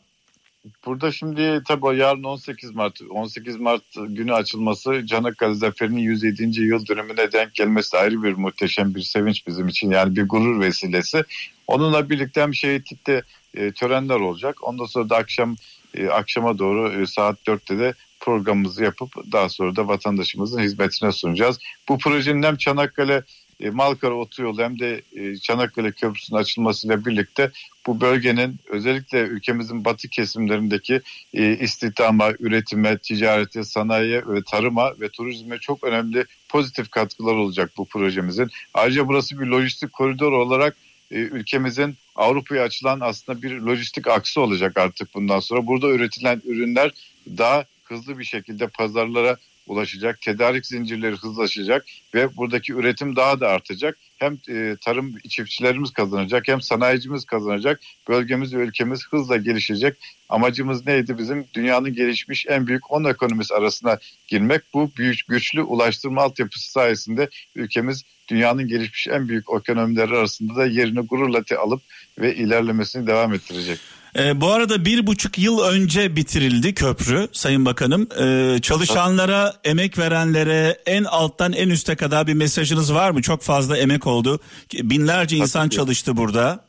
Burada 0.87 1.13
şimdi 1.13 1.63
tabii 1.69 1.99
yarın 1.99 2.23
18 2.23 2.71
Mart 2.71 3.01
18 3.11 3.57
Mart 3.57 3.83
günü 4.09 4.35
açılması 4.35 5.07
Çanakkale 5.07 5.55
Zaferi'nin 5.55 6.01
107. 6.01 6.61
yıl 6.61 6.87
dönümüne 6.87 7.33
denk 7.33 7.55
gelmesi 7.55 7.97
ayrı 7.97 8.23
bir 8.23 8.33
muhteşem 8.33 8.95
bir 8.95 9.03
sevinç 9.03 9.47
bizim 9.47 9.69
için. 9.69 9.91
Yani 9.91 10.17
bir 10.17 10.29
gurur 10.29 10.61
vesilesi. 10.61 11.25
Onunla 11.67 12.11
birlikte 12.11 12.43
hem 12.43 12.55
şehitlikte 12.55 13.23
e, 13.57 13.73
törenler 13.73 14.21
olacak. 14.21 14.57
Ondan 14.63 14.85
sonra 14.85 15.11
da 15.11 15.17
akşam 15.17 15.57
e, 15.95 16.09
akşama 16.09 16.59
doğru 16.59 17.03
e, 17.03 17.07
saat 17.07 17.39
4'te 17.47 17.79
de 17.79 17.95
programımızı 18.21 18.85
yapıp 18.85 19.33
daha 19.33 19.49
sonra 19.49 19.77
da 19.77 19.89
vatandaşımızın 19.89 20.61
hizmetine 20.61 21.13
sunacağız. 21.13 21.59
Bu 21.89 21.99
projenin 21.99 22.43
hem 22.43 22.57
Çanakkale 22.57 23.23
e, 23.61 23.71
Malkara 23.71 24.15
Otoyolu 24.15 24.63
hem 24.63 24.79
de 24.79 25.03
Çanakkale 25.43 25.93
Köprüsü'nün 25.93 26.39
açılmasıyla 26.39 27.05
birlikte 27.05 27.51
bu 27.87 28.01
bölgenin 28.01 28.57
özellikle 28.69 29.21
ülkemizin 29.21 29.85
batı 29.85 30.09
kesimlerindeki 30.09 31.01
e, 31.35 31.57
istihdama, 31.57 32.33
üretime, 32.39 32.99
ticarete, 32.99 33.65
sanayiye 33.65 34.23
ve 34.27 34.43
tarıma 34.43 34.93
ve 35.01 35.09
turizme 35.09 35.59
çok 35.59 35.85
önemli 35.85 36.25
pozitif 36.49 36.91
katkılar 36.91 37.35
olacak 37.35 37.71
bu 37.77 37.85
projemizin. 37.85 38.51
Ayrıca 38.75 39.09
burası 39.09 39.41
bir 39.41 39.47
lojistik 39.47 39.93
koridor 39.93 40.33
olarak 40.33 40.77
e, 41.11 41.19
ülkemizin 41.19 41.97
Avrupa'ya 42.17 42.63
açılan 42.63 43.01
aslında 43.01 43.43
bir 43.43 43.61
lojistik 43.61 44.09
aksı 44.09 44.41
olacak 44.41 44.77
artık 44.77 45.15
bundan 45.15 45.41
sonra. 45.41 45.67
Burada 45.67 45.89
üretilen 45.89 46.43
ürünler 46.45 46.91
daha 47.39 47.65
hızlı 47.85 48.19
bir 48.19 48.25
şekilde 48.25 48.67
pazarlara 48.67 49.37
ulaşacak, 49.67 50.21
tedarik 50.21 50.67
zincirleri 50.67 51.17
hızlaşacak 51.17 51.87
ve 52.15 52.37
buradaki 52.37 52.73
üretim 52.73 53.17
daha 53.17 53.41
da 53.41 53.49
artacak. 53.49 53.99
Hem 54.17 54.39
e, 54.49 54.77
tarım 54.81 55.19
çiftçilerimiz 55.29 55.91
kazanacak 55.91 56.49
hem 56.49 56.61
sanayicimiz 56.61 57.25
kazanacak. 57.25 57.81
Bölgemiz 58.09 58.55
ve 58.55 58.59
ülkemiz 58.59 59.07
hızla 59.11 59.37
gelişecek. 59.37 59.97
Amacımız 60.29 60.87
neydi 60.87 61.19
bizim? 61.19 61.47
Dünyanın 61.55 61.95
gelişmiş 61.95 62.47
en 62.49 62.67
büyük 62.67 62.93
10 62.93 63.05
ekonomisi 63.05 63.55
arasına 63.55 63.99
girmek. 64.29 64.63
Bu 64.75 64.91
büyük 64.99 65.19
güçlü 65.29 65.63
ulaştırma 65.63 66.23
altyapısı 66.23 66.71
sayesinde 66.71 67.29
ülkemiz 67.55 68.03
dünyanın 68.29 68.69
gelişmiş 68.69 69.09
en 69.09 69.29
büyük 69.29 69.45
ekonomileri 69.59 70.17
arasında 70.17 70.57
da 70.57 70.67
yerini 70.67 71.01
gururla 71.01 71.43
alıp 71.59 71.83
ve 72.19 72.35
ilerlemesini 72.35 73.07
devam 73.07 73.35
ettirecek. 73.35 73.79
Ee, 74.19 74.41
bu 74.41 74.53
arada 74.53 74.85
bir 74.85 75.07
buçuk 75.07 75.39
yıl 75.39 75.61
önce 75.61 76.17
bitirildi 76.17 76.75
köprü 76.75 77.29
Sayın 77.33 77.65
Bakanım. 77.65 78.09
Ee, 78.21 78.59
çalışanlara, 78.63 79.55
emek 79.65 79.99
verenlere 79.99 80.79
en 80.87 81.05
alttan 81.05 81.53
en 81.53 81.69
üste 81.69 81.97
kadar 81.97 82.27
bir 82.27 82.35
mesajınız 82.35 82.95
var 82.95 83.11
mı? 83.11 83.23
Çok 83.23 83.43
fazla 83.43 83.77
emek 83.79 84.07
oldu. 84.07 84.41
Binlerce 84.73 85.37
insan 85.37 85.69
ki. 85.69 85.77
çalıştı 85.77 86.17
burada. 86.17 86.67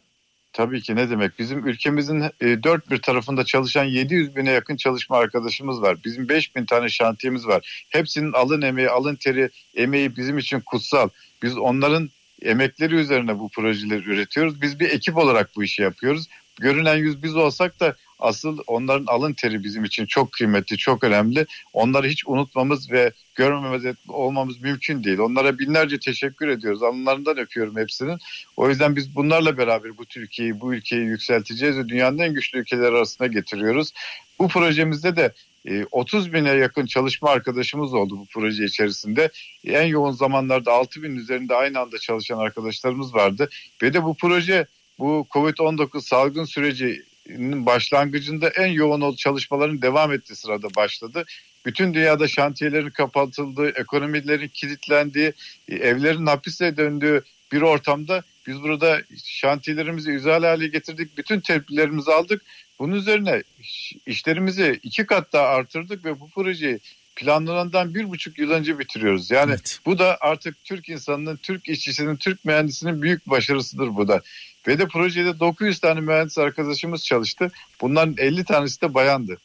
Tabii 0.54 0.82
ki 0.82 0.96
ne 0.96 1.10
demek? 1.10 1.40
Bizim 1.40 1.68
ülkemizin 1.68 2.22
e, 2.22 2.64
dört 2.64 2.92
bir 2.92 3.02
tarafında 3.02 3.46
çalışan 3.46 3.84
700 3.84 4.36
bine 4.36 4.52
yakın 4.52 4.76
çalışma 4.76 5.18
arkadaşımız 5.18 5.82
var. 5.82 5.98
Bizim 6.06 6.30
5 6.30 6.56
bin 6.56 6.66
tane 6.66 6.90
şantiyemiz 6.90 7.48
var. 7.48 7.86
Hepsinin 7.90 8.34
alın 8.34 8.62
emeği, 8.62 8.90
alın 8.90 9.16
teri, 9.16 9.50
emeği 9.76 10.16
bizim 10.16 10.38
için 10.38 10.60
kutsal. 10.60 11.10
Biz 11.44 11.58
onların 11.58 12.10
emekleri 12.42 12.96
üzerine 12.96 13.40
bu 13.40 13.50
projeleri 13.50 14.10
üretiyoruz. 14.10 14.62
Biz 14.62 14.80
bir 14.80 14.90
ekip 14.90 15.18
olarak 15.18 15.56
bu 15.56 15.64
işi 15.64 15.82
yapıyoruz. 15.82 16.28
Görünen 16.60 16.96
yüz 16.96 17.24
biz 17.24 17.36
olsak 17.36 17.80
da 17.80 17.96
asıl 18.20 18.60
onların 18.68 19.06
alın 19.06 19.34
teri 19.34 19.64
bizim 19.64 19.84
için 19.84 20.06
çok 20.06 20.32
kıymetli, 20.32 20.78
çok 20.78 21.04
önemli. 21.04 21.46
Onları 21.74 22.08
hiç 22.08 22.28
unutmamız 22.28 22.92
ve 22.92 23.12
görmemez 23.36 23.96
olmamız 24.08 24.62
mümkün 24.62 25.04
değil. 25.04 25.20
Onlara 25.20 25.60
binlerce 25.60 26.00
teşekkür 26.00 26.48
ediyoruz. 26.48 26.84
Alınlarından 26.84 27.38
öpüyorum 27.38 27.78
hepsinin. 27.78 28.20
O 28.58 28.70
yüzden 28.70 28.96
biz 28.96 29.16
bunlarla 29.16 29.58
beraber 29.58 29.98
bu 29.98 30.06
Türkiye'yi, 30.06 30.62
bu 30.62 30.74
ülkeyi 30.74 31.02
yükselteceğiz 31.02 31.78
ve 31.78 31.90
dünyanın 31.90 32.18
en 32.18 32.34
güçlü 32.34 32.60
ülkeler 32.60 32.94
arasına 32.94 33.28
getiriyoruz. 33.28 33.92
Bu 34.40 34.48
projemizde 34.48 35.16
de 35.16 35.34
e, 35.66 35.86
30 35.92 36.34
bine 36.34 36.50
yakın 36.50 36.86
çalışma 36.86 37.30
arkadaşımız 37.30 37.94
oldu 37.94 38.18
bu 38.18 38.26
proje 38.26 38.66
içerisinde. 38.66 39.30
En 39.66 39.86
yoğun 39.86 40.12
zamanlarda 40.12 40.72
6 40.72 41.04
bin 41.04 41.16
üzerinde 41.16 41.56
aynı 41.56 41.80
anda 41.80 41.98
çalışan 41.98 42.38
arkadaşlarımız 42.38 43.14
vardı. 43.14 43.50
Ve 43.82 43.94
de 43.94 44.04
bu 44.04 44.16
proje 44.16 44.68
bu 45.00 45.28
Covid-19 45.30 46.02
salgın 46.02 46.46
sürecinin 46.46 47.66
başlangıcında 47.66 48.50
en 48.50 48.68
yoğun 48.68 49.16
çalışmaların 49.16 49.82
devam 49.82 50.14
ettiği 50.14 50.36
sırada 50.36 50.68
başladı. 50.76 51.26
Bütün 51.66 51.94
dünyada 51.94 52.28
şantiyelerin 52.28 52.90
kapatıldığı, 52.90 53.70
ekonomilerin 53.70 54.48
kilitlendiği, 54.48 55.34
e, 55.70 55.76
evlerin 55.76 56.26
hapise 56.26 56.78
döndüğü 56.78 57.24
bir 57.52 57.62
ortamda 57.62 58.24
biz 58.48 58.62
burada 58.62 59.02
şantiyelerimizi 59.26 60.12
güzel 60.12 60.42
hale 60.44 60.68
getirdik. 60.68 61.18
Bütün 61.18 61.40
tedbirlerimizi 61.40 62.12
aldık. 62.12 62.42
Bunun 62.80 62.96
üzerine 62.96 63.44
iş- 63.60 63.94
işlerimizi 64.06 64.80
iki 64.84 65.06
kat 65.06 65.34
daha 65.34 65.48
artırdık 65.48 66.06
ve 66.06 66.20
bu 66.20 66.30
projeyi 66.30 66.80
planlanandan 67.16 67.96
bir 67.96 68.10
buçuk 68.10 68.40
yıl 68.40 68.52
önce 68.52 68.80
bitiriyoruz. 68.80 69.32
Yani 69.32 69.50
Evet. 69.50 69.80
bu 69.86 70.00
da 70.00 70.18
artık 70.22 70.64
Türk 70.64 70.90
insanının, 70.90 71.36
Türk 71.38 71.70
işçisinin, 71.70 72.16
Türk 72.16 72.46
mühendisinin 72.46 73.02
büyük 73.02 73.30
başarısıdır 73.30 73.96
bu 73.96 74.08
da. 74.08 74.22
Ve 74.68 74.80
de 74.80 74.88
projede 74.88 75.40
900 75.40 75.80
tane 75.80 76.00
mühendis 76.00 76.38
arkadaşımız 76.38 77.06
çalıştı. 77.06 77.52
Bunların 77.82 78.16
50 78.18 78.44
tanesi 78.44 78.82
de 78.82 78.94
bayandı. 78.94 79.38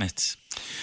Evet. 0.00 0.34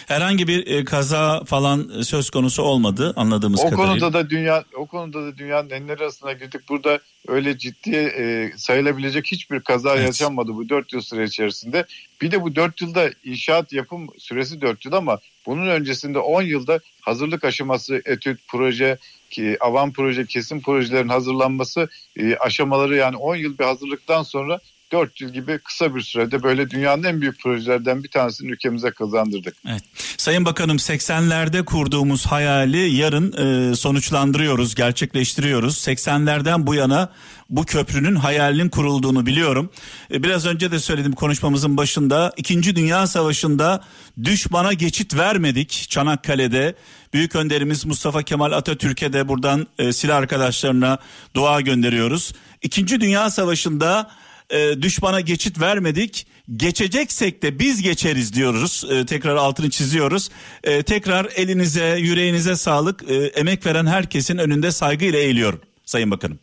Herhangi 0.08 0.47
bir 0.47 0.67
e, 0.67 0.86
kaza 0.86 1.43
falan 1.45 1.99
e, 1.99 2.03
söz 2.03 2.29
konusu 2.29 2.63
olmadı 2.63 3.13
anladığımız 3.15 3.60
O 3.60 3.63
kadarıyla. 3.63 3.88
konuda 3.88 4.13
da 4.13 4.29
dünya 4.29 4.63
o 4.77 4.86
konuda 4.86 5.23
da 5.23 5.38
dünyanın 5.38 5.69
enleri 5.69 6.03
arasına 6.03 6.34
girdik. 6.34 6.69
Burada 6.69 6.99
öyle 7.27 7.58
ciddi 7.58 7.95
e, 7.95 8.51
sayılabilecek 8.58 9.25
hiçbir 9.25 9.60
kaza 9.60 9.95
Evet. 9.95 10.05
yaşanmadı 10.05 10.55
bu 10.55 10.69
4 10.69 10.93
yıl 10.93 11.01
süre 11.01 11.23
içerisinde. 11.23 11.86
Bir 12.21 12.32
de 12.32 12.41
bu 12.41 12.55
4 12.55 12.82
yılda 12.82 13.10
inşaat 13.23 13.73
yapım 13.73 14.08
süresi 14.17 14.62
4 14.62 14.86
yıl 14.86 14.93
ama 14.93 15.17
bunun 15.45 15.67
öncesinde 15.67 16.19
10 16.19 16.41
yılda 16.41 16.79
hazırlık 17.01 17.43
aşaması, 17.43 18.01
etüt, 18.05 18.39
proje, 18.47 18.97
ki, 19.29 19.58
avan 19.60 19.91
proje, 19.93 20.25
kesim 20.25 20.62
projelerin 20.62 21.10
hazırlanması 21.10 21.88
e, 22.17 22.36
aşamaları 22.36 22.95
yani 22.95 23.15
10 23.17 23.36
yıl 23.36 23.58
bir 23.58 23.63
hazırlıktan 23.63 24.23
sonra 24.23 24.60
4 24.91 25.21
yıl 25.21 25.30
gibi 25.30 25.60
kısa 25.60 25.95
bir 25.95 26.02
sürede 26.02 26.43
böyle 26.43 26.69
dünyanın 26.69 27.04
en 27.04 27.21
büyük 27.21 27.39
projelerden 27.39 28.04
bir 28.04 28.10
tanesini 28.10 28.52
ülkemize 28.52 28.91
kazandırdık. 28.91 29.56
Evet. 29.67 29.84
Sayın 30.17 30.45
Bakanım 30.45 30.78
80'lerde 30.78 31.65
kurduğumuz 31.65 32.25
hayali 32.25 32.95
yarın 32.95 33.34
e, 33.71 33.75
sonuçlandırıyoruz, 33.75 34.75
gerçekleştiriyoruz. 34.75 35.88
80'lerden 35.88 36.67
bu 36.67 36.75
yana 36.75 37.10
bu 37.49 37.65
köprünün 37.65 38.15
hayalinin 38.15 38.69
kurulduğunu 38.69 39.25
biliyorum. 39.25 39.69
E, 40.13 40.23
biraz 40.23 40.45
önce 40.45 40.71
de 40.71 40.80
söyledim 40.80 41.12
konuşmamızın 41.12 41.78
başında. 41.78 42.34
İkinci 42.38 42.75
Dünya 42.75 43.08
Savaşı'nda 43.08 43.84
düşmana 44.23 44.73
geçit 44.73 45.15
vermedik 45.17 45.86
Çanakkale'de. 45.89 46.75
Büyük 47.13 47.36
önderimiz 47.36 47.86
Mustafa 47.86 48.23
Kemal 48.23 48.52
Atatürk'e 48.52 49.13
de 49.13 49.28
buradan 49.28 49.67
e, 49.80 49.93
silah 49.93 50.17
arkadaşlarına 50.17 50.97
dua 51.36 51.62
gönderiyoruz. 51.62 52.34
İkinci 52.62 53.02
Dünya 53.02 53.30
Savaşı'nda 53.30 54.12
e, 54.49 54.81
düşmana 54.81 55.21
geçit 55.21 55.62
vermedik. 55.62 56.27
Geçeceksek 56.57 57.43
de 57.43 57.59
biz 57.59 57.81
geçeriz 57.81 58.33
diyoruz. 58.33 58.85
E, 58.91 59.05
tekrar 59.05 59.35
altını 59.35 59.69
çiziyoruz. 59.69 60.29
E, 60.63 60.83
tekrar 60.83 61.27
elinize, 61.35 61.97
yüreğinize 61.99 62.55
sağlık. 62.55 63.12
E, 63.12 63.15
emek 63.15 63.65
veren 63.65 63.85
herkesin 63.85 64.38
önünde 64.38 64.71
saygıyla 64.71 65.19
eğiliyorum 65.19 65.62
Sayın 65.85 66.12
Bakanım. 66.12 66.39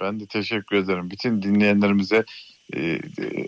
Ben 0.00 0.20
de 0.20 0.26
teşekkür 0.26 0.76
ederim. 0.76 1.10
Bütün 1.10 1.42
dinleyenlerimize 1.42 2.24
e, 2.72 2.80
e, 2.80 3.00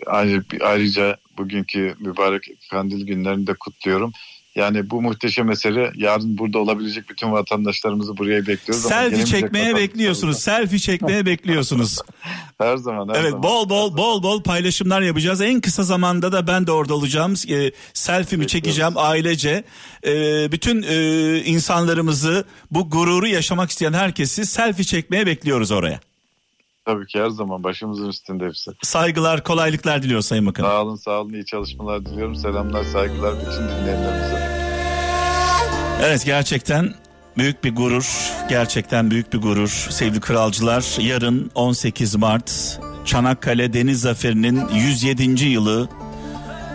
ayrı- 0.05 0.63
ayrıca 0.65 1.17
bugünkü 1.37 1.95
mübarek 1.99 2.43
kandil 2.71 3.05
günlerini 3.05 3.47
de 3.47 3.53
kutluyorum. 3.53 4.11
Yani 4.57 4.89
bu 4.89 5.01
muhteşem 5.01 5.51
eseri 5.51 5.91
yarın 5.95 6.37
burada 6.37 6.59
olabilecek 6.59 7.09
bütün 7.09 7.31
vatandaşlarımızı 7.31 8.17
buraya 8.17 8.47
bekliyoruz. 8.47 8.85
Selfie 8.85 9.25
çekmeye 9.25 9.75
bekliyorsunuz. 9.75 10.39
Selfie 10.39 10.79
çekmeye 10.79 11.25
bekliyorsunuz. 11.25 11.99
her 12.57 12.77
zaman. 12.77 13.09
Her 13.09 13.15
evet 13.15 13.31
zaman. 13.31 13.43
bol 13.43 13.69
bol 13.69 13.97
bol 13.97 14.23
bol 14.23 14.43
paylaşımlar 14.43 15.01
yapacağız. 15.01 15.41
En 15.41 15.61
kısa 15.61 15.83
zamanda 15.83 16.31
da 16.31 16.47
ben 16.47 16.67
de 16.67 16.71
orada 16.71 16.93
olacağım. 16.93 17.33
E, 17.49 17.71
selfie'mi 17.93 18.47
çekeceğim 18.47 18.93
ailece. 18.95 19.63
E, 20.07 20.11
bütün 20.51 20.83
e, 20.83 21.37
insanlarımızı 21.45 22.45
bu 22.71 22.89
gururu 22.89 23.27
yaşamak 23.27 23.69
isteyen 23.69 23.93
herkesi 23.93 24.45
selfie 24.45 24.85
çekmeye 24.85 25.25
bekliyoruz 25.25 25.71
oraya. 25.71 25.99
Tabii 26.87 27.07
ki 27.07 27.19
her 27.19 27.29
zaman 27.29 27.63
başımızın 27.63 28.07
üstünde 28.09 28.45
hepsi. 28.45 28.71
Saygılar, 28.81 29.43
kolaylıklar 29.43 30.03
diliyor 30.03 30.21
Sayın 30.21 30.45
Bakanım. 30.45 30.69
Sağ 30.69 30.81
olun, 30.81 30.95
sağ 30.95 31.21
olun. 31.21 31.33
İyi 31.33 31.45
çalışmalar 31.45 32.05
diliyorum. 32.05 32.35
Selamlar, 32.35 32.83
saygılar 32.83 33.35
bütün 33.35 33.63
dinleyenlerimize. 33.63 34.49
Evet 36.03 36.25
gerçekten 36.25 36.93
büyük 37.37 37.63
bir 37.63 37.75
gurur. 37.75 38.31
Gerçekten 38.49 39.11
büyük 39.11 39.33
bir 39.33 39.37
gurur. 39.37 39.87
Sevgili 39.89 40.19
kralcılar 40.19 41.01
yarın 41.01 41.51
18 41.55 42.15
Mart 42.15 42.79
Çanakkale 43.05 43.73
Deniz 43.73 44.01
Zaferi'nin 44.01 44.69
107. 44.69 45.45
yılı 45.45 45.89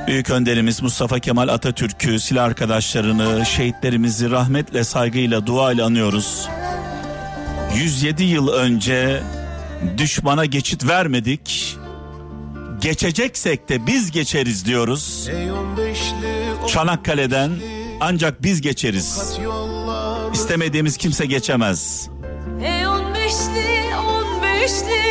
Büyük 0.06 0.30
önderimiz 0.30 0.82
Mustafa 0.82 1.18
Kemal 1.18 1.48
Atatürk'ü, 1.48 2.20
silah 2.20 2.44
arkadaşlarını, 2.44 3.46
şehitlerimizi 3.46 4.30
rahmetle, 4.30 4.84
saygıyla, 4.84 5.46
dua 5.46 5.72
ile 5.72 5.82
anıyoruz. 5.82 6.48
107 7.76 8.22
yıl 8.22 8.48
önce 8.48 9.22
düşmana 9.98 10.44
geçit 10.44 10.88
vermedik. 10.88 11.76
Geçeceksek 12.80 13.68
de 13.68 13.86
biz 13.86 14.10
geçeriz 14.10 14.66
diyoruz. 14.66 15.30
Çanakkale'den 16.68 17.50
ancak 18.00 18.42
biz 18.42 18.60
geçeriz. 18.60 19.38
İstemediğimiz 20.32 20.96
kimse 20.96 21.26
geçemez. 21.26 22.08
Ey 22.64 22.86
on 22.86 23.14
beşli 23.14 23.96
on 23.96 24.42
beşli 24.42 25.02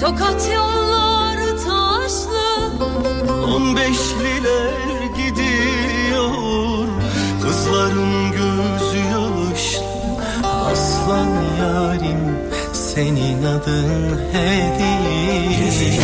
Tokat 0.00 0.50
yolları 0.54 1.56
taşlı 1.56 2.70
On 3.44 3.76
beşliler 3.76 4.87
senin 12.98 13.42
adın 13.44 14.18
hediye 14.32 16.00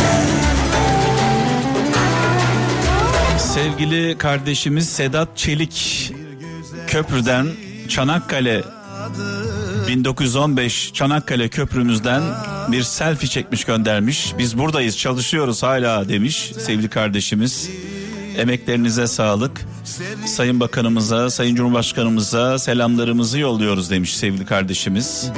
Sevgili 3.39 4.17
kardeşimiz 4.17 4.89
Sedat 4.89 5.37
Çelik 5.37 6.11
köprüden 6.87 7.47
Çanakkale 7.89 8.63
1915 9.87 10.93
Çanakkale 10.93 11.49
köprümüzden 11.49 12.23
bir 12.71 12.83
selfie 12.83 13.29
çekmiş 13.29 13.63
göndermiş. 13.63 14.33
Biz 14.37 14.57
buradayız 14.57 14.97
çalışıyoruz 14.97 15.63
hala 15.63 16.09
demiş 16.09 16.51
sevgili 16.59 16.89
kardeşimiz. 16.89 17.69
Emeklerinize 18.37 19.07
sağlık. 19.07 19.65
Sayın 20.25 20.59
Bakanımıza, 20.59 21.29
Sayın 21.29 21.55
Cumhurbaşkanımıza 21.55 22.59
selamlarımızı 22.59 23.39
yolluyoruz 23.39 23.89
demiş 23.89 24.17
sevgili 24.17 24.45
kardeşimiz. 24.45 25.31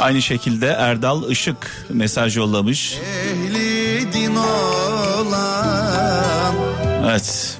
Aynı 0.00 0.22
şekilde 0.22 0.66
Erdal 0.66 1.30
Işık 1.30 1.86
mesaj 1.88 2.36
yollamış. 2.36 2.98
Evet. 7.04 7.58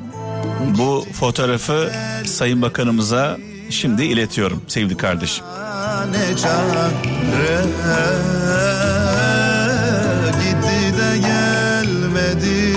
Bu 0.79 1.07
fotoğrafı 1.13 1.93
Sayın 2.27 2.63
Bakanımıza 2.63 3.39
şimdi 3.71 4.05
iletiyorum 4.05 4.63
sevgili 4.69 4.97
kardeşim. 4.97 5.45
Gitti 10.43 10.99
de 10.99 11.19
gelmedi 11.19 12.75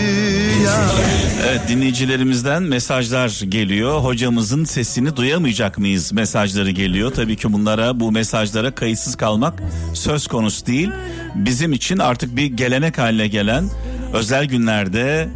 ya 0.63 1.16
Evet 1.49 1.61
dinleyicilerimizden 1.67 2.63
mesajlar 2.63 3.41
geliyor. 3.47 3.99
Hocamızın 3.99 4.63
sesini 4.63 5.15
duyamayacak 5.15 5.77
mıyız 5.77 6.13
mesajları 6.13 6.71
geliyor. 6.71 7.13
Tabii 7.13 7.35
ki 7.35 7.53
bunlara 7.53 7.99
bu 7.99 8.11
mesajlara 8.11 8.75
kayıtsız 8.75 9.15
kalmak 9.15 9.63
söz 9.93 10.27
konusu 10.27 10.65
değil. 10.65 10.89
Bizim 11.35 11.73
için 11.73 11.97
artık 11.97 12.35
bir 12.35 12.45
gelenek 12.45 12.97
haline 12.97 13.27
gelen 13.27 13.69
özel 14.13 14.45
günlerde 14.45 15.29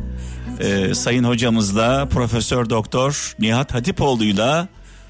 e, 0.59 0.93
Sayın 0.93 1.23
hocamızla 1.23 2.07
Profesör 2.09 2.69
Doktor 2.69 3.35
Nihat 3.39 3.73
Hatipoğlu'yla 3.73 4.67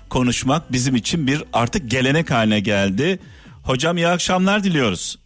konuşmak 0.10 0.72
bizim 0.72 0.96
için 0.96 1.28
bir 1.28 1.44
artık 1.54 1.92
gelenek 1.92 2.32
haline 2.32 2.60
geldi. 2.60 3.20
Hocam 3.64 3.98
iyi 3.98 4.08
akşamlar 4.08 4.64
diliyoruz. 4.64 5.18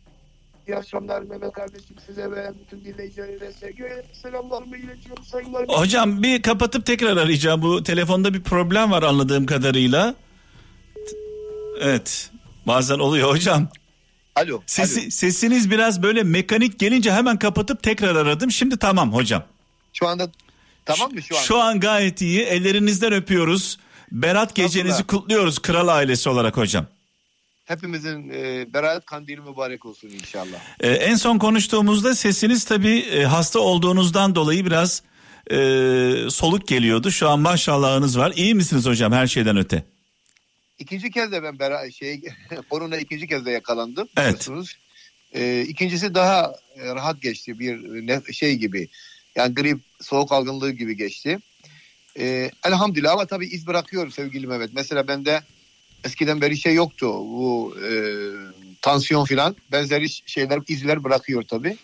İyi 0.68 0.76
akşamlar 0.76 1.22
Mehmet 1.22 1.52
kardeşim 1.52 1.96
size 2.06 2.32
ve 2.32 2.52
bütün 2.62 2.86
dinleyicilerine 2.86 3.52
sevgi 3.52 3.84
ve 3.84 4.06
selamlarımı 4.22 4.78
iletiyorum 4.78 5.24
saygılarımı. 5.24 5.74
Hocam 5.74 6.24
bir 6.24 6.42
kapatıp 6.42 6.86
tekrar 6.86 7.18
arayacağım. 7.18 7.62
Bu 7.62 7.84
telefonda 7.84 8.34
bir 8.34 8.44
problem 8.44 8.92
var 8.92 9.04
anladığım 9.04 9.46
kadarıyla. 9.46 10.16
Evet. 11.82 12.32
Bazen 12.68 13.00
oluyor 13.00 13.30
hocam. 13.30 13.68
Alo. 14.36 14.62
Sesi, 14.66 15.02
alo. 15.02 15.10
sesiniz 15.10 15.72
biraz 15.72 16.04
böyle 16.04 16.24
mekanik 16.24 16.80
gelince 16.80 17.12
hemen 17.12 17.40
kapatıp 17.40 17.84
tekrar 17.84 18.16
aradım. 18.16 18.52
Şimdi 18.52 18.78
tamam 18.78 19.14
hocam. 19.14 19.44
Şu 19.94 20.08
anda 20.08 20.32
tamam 20.86 21.12
mı 21.12 21.22
şu 21.22 21.38
an? 21.38 21.42
Şu 21.42 21.58
an 21.62 21.80
gayet 21.80 22.22
iyi. 22.22 22.42
Ellerinizden 22.42 23.14
öpüyoruz. 23.14 23.78
Berat 24.12 24.56
gecenizi 24.56 25.04
kutluyoruz 25.04 25.60
kral 25.60 25.88
ailesi 25.88 26.30
olarak 26.30 26.58
hocam. 26.58 26.86
Hepimizin 27.66 28.30
e, 28.30 28.74
beraat 28.74 29.06
kandili 29.06 29.42
mübarek 29.42 29.86
olsun 29.86 30.10
inşallah. 30.10 30.60
Ee, 30.80 30.90
en 30.90 31.16
son 31.16 31.38
konuştuğumuzda 31.38 32.16
sesiniz 32.16 32.66
tabii 32.66 32.98
e, 32.98 33.24
hasta 33.24 33.60
olduğunuzdan 33.60 34.36
dolayı 34.36 34.66
biraz 34.66 35.04
e, 35.52 35.58
soluk 36.30 36.68
geliyordu. 36.68 37.12
Şu 37.12 37.30
an 37.30 37.40
maşallahınız 37.40 38.18
var. 38.18 38.34
İyi 38.36 38.56
misiniz 38.56 38.86
hocam 38.86 39.12
her 39.12 39.28
şeyden 39.28 39.58
öte? 39.58 39.84
İkinci 40.80 41.12
kez 41.12 41.32
de 41.32 41.44
ben 41.44 41.60
bera 41.60 41.92
şey 41.92 42.22
korona 42.70 42.98
ikinci 42.98 43.28
kez 43.28 43.46
de 43.46 43.52
yakalandım. 43.52 44.08
Evet. 44.18 44.28
biliyorsunuz. 44.28 44.78
E, 45.34 45.62
ikincisi 45.62 46.16
daha 46.16 46.56
e, 46.76 46.96
rahat 46.96 47.22
geçti 47.22 47.60
bir 47.60 47.78
ne, 48.08 48.34
şey 48.34 48.56
gibi. 48.56 48.90
Yani 49.36 49.56
grip, 49.56 49.80
soğuk 50.02 50.32
algınlığı 50.32 50.72
gibi 50.72 50.98
geçti. 50.98 51.40
E, 52.20 52.52
elhamdülillah 52.66 53.12
ama 53.12 53.26
tabii 53.26 53.46
iz 53.46 53.68
bırakıyor 53.68 54.12
sevgili 54.12 54.48
Mehmet. 54.48 54.74
Mesela 54.74 55.08
bende 55.08 55.42
eskiden 56.06 56.42
beri 56.42 56.58
şey 56.58 56.74
yoktu. 56.74 57.08
Bu 57.08 57.76
e, 57.90 57.92
tansiyon 58.82 59.26
filan 59.26 59.56
benzeri 59.72 60.10
şeyler 60.10 60.60
izler 60.68 61.04
bırakıyor 61.04 61.44
tabii. 61.44 61.78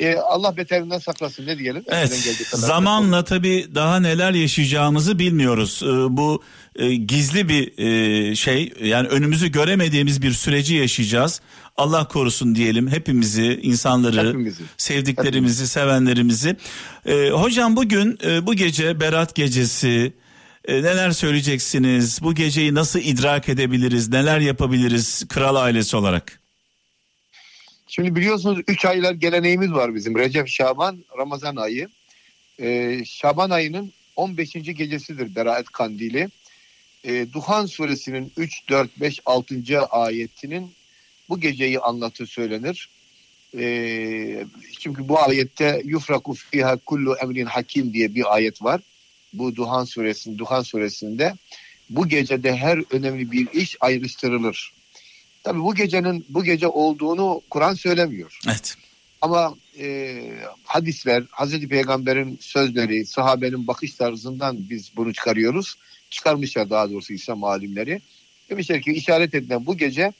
E, 0.00 0.14
Allah 0.16 0.56
beterinden 0.56 0.98
saklasın 0.98 1.46
ne 1.46 1.58
diyelim. 1.58 1.84
Evet 1.88 2.10
zamanla 2.54 3.24
tabii 3.24 3.66
daha 3.74 4.00
neler 4.00 4.32
yaşayacağımızı 4.32 5.18
bilmiyoruz. 5.18 5.82
Ee, 5.84 5.86
bu 6.16 6.42
e, 6.76 6.94
gizli 6.94 7.48
bir 7.48 7.78
e, 7.78 8.36
şey 8.36 8.72
yani 8.82 9.08
önümüzü 9.08 9.48
göremediğimiz 9.52 10.22
bir 10.22 10.32
süreci 10.32 10.74
yaşayacağız. 10.74 11.40
Allah 11.76 12.08
korusun 12.08 12.54
diyelim 12.54 12.88
hepimizi, 12.88 13.60
insanları, 13.62 14.28
Hepimizi. 14.28 14.62
sevdiklerimizi, 14.76 15.68
sevenlerimizi. 15.68 16.56
Ee, 17.06 17.30
hocam 17.30 17.76
bugün 17.76 18.18
e, 18.24 18.46
bu 18.46 18.54
gece 18.54 19.00
Berat 19.00 19.34
gecesi 19.34 20.12
e, 20.64 20.74
neler 20.74 21.10
söyleyeceksiniz? 21.10 22.22
Bu 22.22 22.34
geceyi 22.34 22.74
nasıl 22.74 23.00
idrak 23.00 23.48
edebiliriz? 23.48 24.08
Neler 24.08 24.40
yapabiliriz 24.40 25.28
kral 25.28 25.56
ailesi 25.56 25.96
olarak? 25.96 26.40
Şimdi 27.86 28.14
biliyorsunuz 28.16 28.62
3 28.68 28.84
aylar 28.84 29.12
geleneğimiz 29.12 29.72
var 29.72 29.94
bizim. 29.94 30.18
Recep, 30.18 30.48
Şaban, 30.48 31.04
Ramazan 31.18 31.56
ayı. 31.56 31.88
Ee, 32.60 33.00
Şaban 33.04 33.50
ayının 33.50 33.92
15. 34.16 34.52
gecesidir 34.52 35.34
Beraat 35.34 35.66
Kandili. 35.66 36.28
Ee, 37.04 37.26
Duhan 37.32 37.66
suresinin 37.66 38.32
3, 38.36 38.68
4, 38.68 39.00
5, 39.00 39.20
6. 39.26 39.80
ayetinin 39.90 40.72
bu 41.28 41.40
geceyi 41.40 41.80
anlatı 41.80 42.26
söylenir. 42.26 42.88
Ee, 43.58 44.44
çünkü 44.80 45.08
bu 45.08 45.20
ayette 45.20 45.82
yufraku 45.84 46.34
fiha 46.34 46.76
kullu 46.76 47.16
emrin 47.16 47.46
hakim 47.46 47.92
diye 47.92 48.14
bir 48.14 48.34
ayet 48.34 48.62
var. 48.62 48.80
Bu 49.38 49.56
Duhan 49.56 49.84
suresinin 49.84 50.38
Duhan 50.38 50.62
suresinde 50.62 51.34
bu 51.90 52.08
gecede 52.08 52.56
her 52.56 52.94
önemli 52.94 53.32
bir 53.32 53.52
iş 53.52 53.76
ayrıştırılır. 53.80 54.72
Tabii 55.42 55.60
bu 55.60 55.74
gecenin 55.74 56.26
bu 56.28 56.44
gece 56.44 56.68
olduğunu 56.68 57.42
Kur'an 57.50 57.74
söylemiyor. 57.74 58.38
Evet. 58.46 58.74
Ama 59.20 59.56
e, 59.78 60.20
hadisler, 60.64 61.24
Hazreti 61.30 61.68
Peygamber'in 61.68 62.38
sözleri, 62.40 63.06
sahabenin 63.06 63.66
bakış 63.66 63.94
tarzından 63.94 64.70
biz 64.70 64.90
bunu 64.96 65.12
çıkarıyoruz. 65.12 65.74
Çıkarmışlar 66.10 66.70
daha 66.70 66.90
doğrusu 66.90 67.12
İslam 67.12 67.44
alimleri. 67.44 68.00
Demişler 68.50 68.82
ki 68.82 68.92
işaret 68.92 69.34
edilen 69.34 69.66
bu 69.66 69.76
gece 69.76 70.12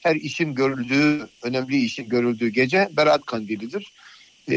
her 0.00 0.16
işin 0.16 0.54
görüldüğü, 0.54 1.28
önemli 1.42 1.84
işin 1.84 2.08
görüldüğü 2.08 2.48
gece 2.48 2.88
Berat 2.96 3.26
Kandilidir. 3.26 3.92
E, 4.50 4.56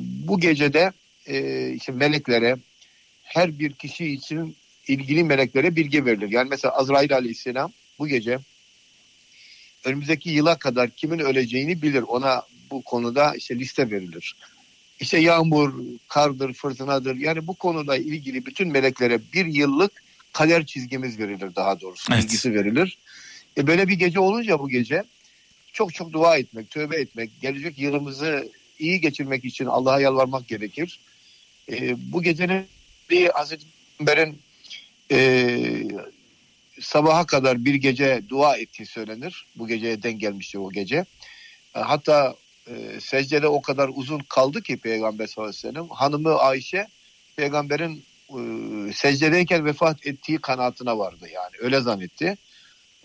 bu 0.00 0.40
gecede 0.40 0.92
e, 1.26 1.68
işte 1.70 1.92
meleklere 1.92 2.56
her 3.34 3.58
bir 3.58 3.72
kişi 3.72 4.06
için 4.06 4.56
ilgili 4.88 5.24
meleklere 5.24 5.76
bilgi 5.76 6.04
verilir. 6.04 6.30
Yani 6.30 6.48
mesela 6.48 6.74
Azrail 6.74 7.14
aleyhisselam 7.14 7.72
bu 7.98 8.08
gece 8.08 8.38
önümüzdeki 9.84 10.30
yıla 10.30 10.58
kadar 10.58 10.90
kimin 10.90 11.18
öleceğini 11.18 11.82
bilir. 11.82 12.02
Ona 12.02 12.42
bu 12.70 12.82
konuda 12.82 13.34
işte 13.34 13.58
liste 13.58 13.90
verilir. 13.90 14.36
İşte 15.00 15.18
yağmur, 15.18 15.74
kardır, 16.08 16.52
fırtınadır. 16.52 17.16
Yani 17.16 17.46
bu 17.46 17.54
konuda 17.54 17.96
ilgili 17.96 18.46
bütün 18.46 18.68
meleklere 18.68 19.20
bir 19.32 19.46
yıllık 19.46 20.02
kader 20.32 20.66
çizgimiz 20.66 21.18
verilir 21.18 21.56
daha 21.56 21.80
doğrusu. 21.80 22.12
Evet. 22.12 22.24
Bilgisi 22.24 22.54
verilir. 22.54 22.98
E 23.56 23.66
böyle 23.66 23.88
bir 23.88 23.94
gece 23.94 24.20
olunca 24.20 24.58
bu 24.58 24.68
gece 24.68 25.04
çok 25.72 25.94
çok 25.94 26.12
dua 26.12 26.36
etmek, 26.36 26.70
tövbe 26.70 26.96
etmek, 26.96 27.30
gelecek 27.40 27.78
yılımızı 27.78 28.48
iyi 28.78 29.00
geçirmek 29.00 29.44
için 29.44 29.66
Allah'a 29.66 30.00
yalvarmak 30.00 30.48
gerekir. 30.48 31.00
E, 31.70 31.96
bu 32.12 32.22
gecenin 32.22 32.66
bir 33.12 33.28
Hazreti 33.28 33.66
Peygamber'in 33.98 34.38
e, 35.10 35.18
sabaha 36.80 37.26
kadar 37.26 37.64
bir 37.64 37.74
gece 37.74 38.22
dua 38.28 38.56
ettiği 38.56 38.86
söylenir. 38.86 39.46
Bu 39.56 39.68
geceye 39.68 40.02
denk 40.02 40.20
gelmişti 40.20 40.58
o 40.58 40.70
gece. 40.70 41.04
E, 41.74 41.80
hatta 41.80 42.34
e, 42.66 43.00
secdede 43.00 43.48
o 43.48 43.62
kadar 43.62 43.90
uzun 43.94 44.18
kaldı 44.28 44.62
ki 44.62 44.76
Peygamber 44.76 45.26
sallallahu 45.26 45.50
aleyhi 45.50 45.66
ve 45.66 45.72
sellem. 45.72 45.88
Hanımı 45.88 46.38
Ayşe 46.38 46.86
peygamberin 47.36 48.04
e, 48.30 48.92
secdedeyken 48.92 49.64
vefat 49.64 50.06
ettiği 50.06 50.38
kanaatine 50.38 50.98
vardı 50.98 51.28
yani 51.34 51.54
öyle 51.60 51.80
zannetti. 51.80 52.36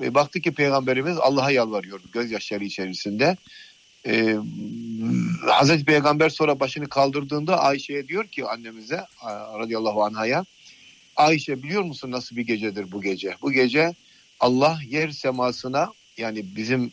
Ve 0.01 0.13
baktı 0.13 0.41
ki 0.41 0.51
peygamberimiz 0.51 1.17
Allah'a 1.17 1.51
yalvarıyordu 1.51 2.03
gözyaşları 2.13 2.63
içerisinde. 2.63 3.37
E, 4.05 4.37
Hazreti 5.45 5.85
Peygamber 5.85 6.29
sonra 6.29 6.59
başını 6.59 6.89
kaldırdığında 6.89 7.59
Ayşe'ye 7.59 8.07
diyor 8.07 8.27
ki 8.27 8.45
annemize 8.45 9.05
radıyallahu 9.59 10.03
anhaya 10.03 10.45
Ayşe 11.15 11.63
biliyor 11.63 11.81
musun 11.81 12.11
nasıl 12.11 12.35
bir 12.35 12.41
gecedir 12.41 12.91
bu 12.91 13.01
gece? 13.01 13.35
Bu 13.41 13.51
gece 13.51 13.93
Allah 14.39 14.79
yer 14.89 15.09
semasına 15.09 15.91
yani 16.17 16.45
bizim 16.55 16.91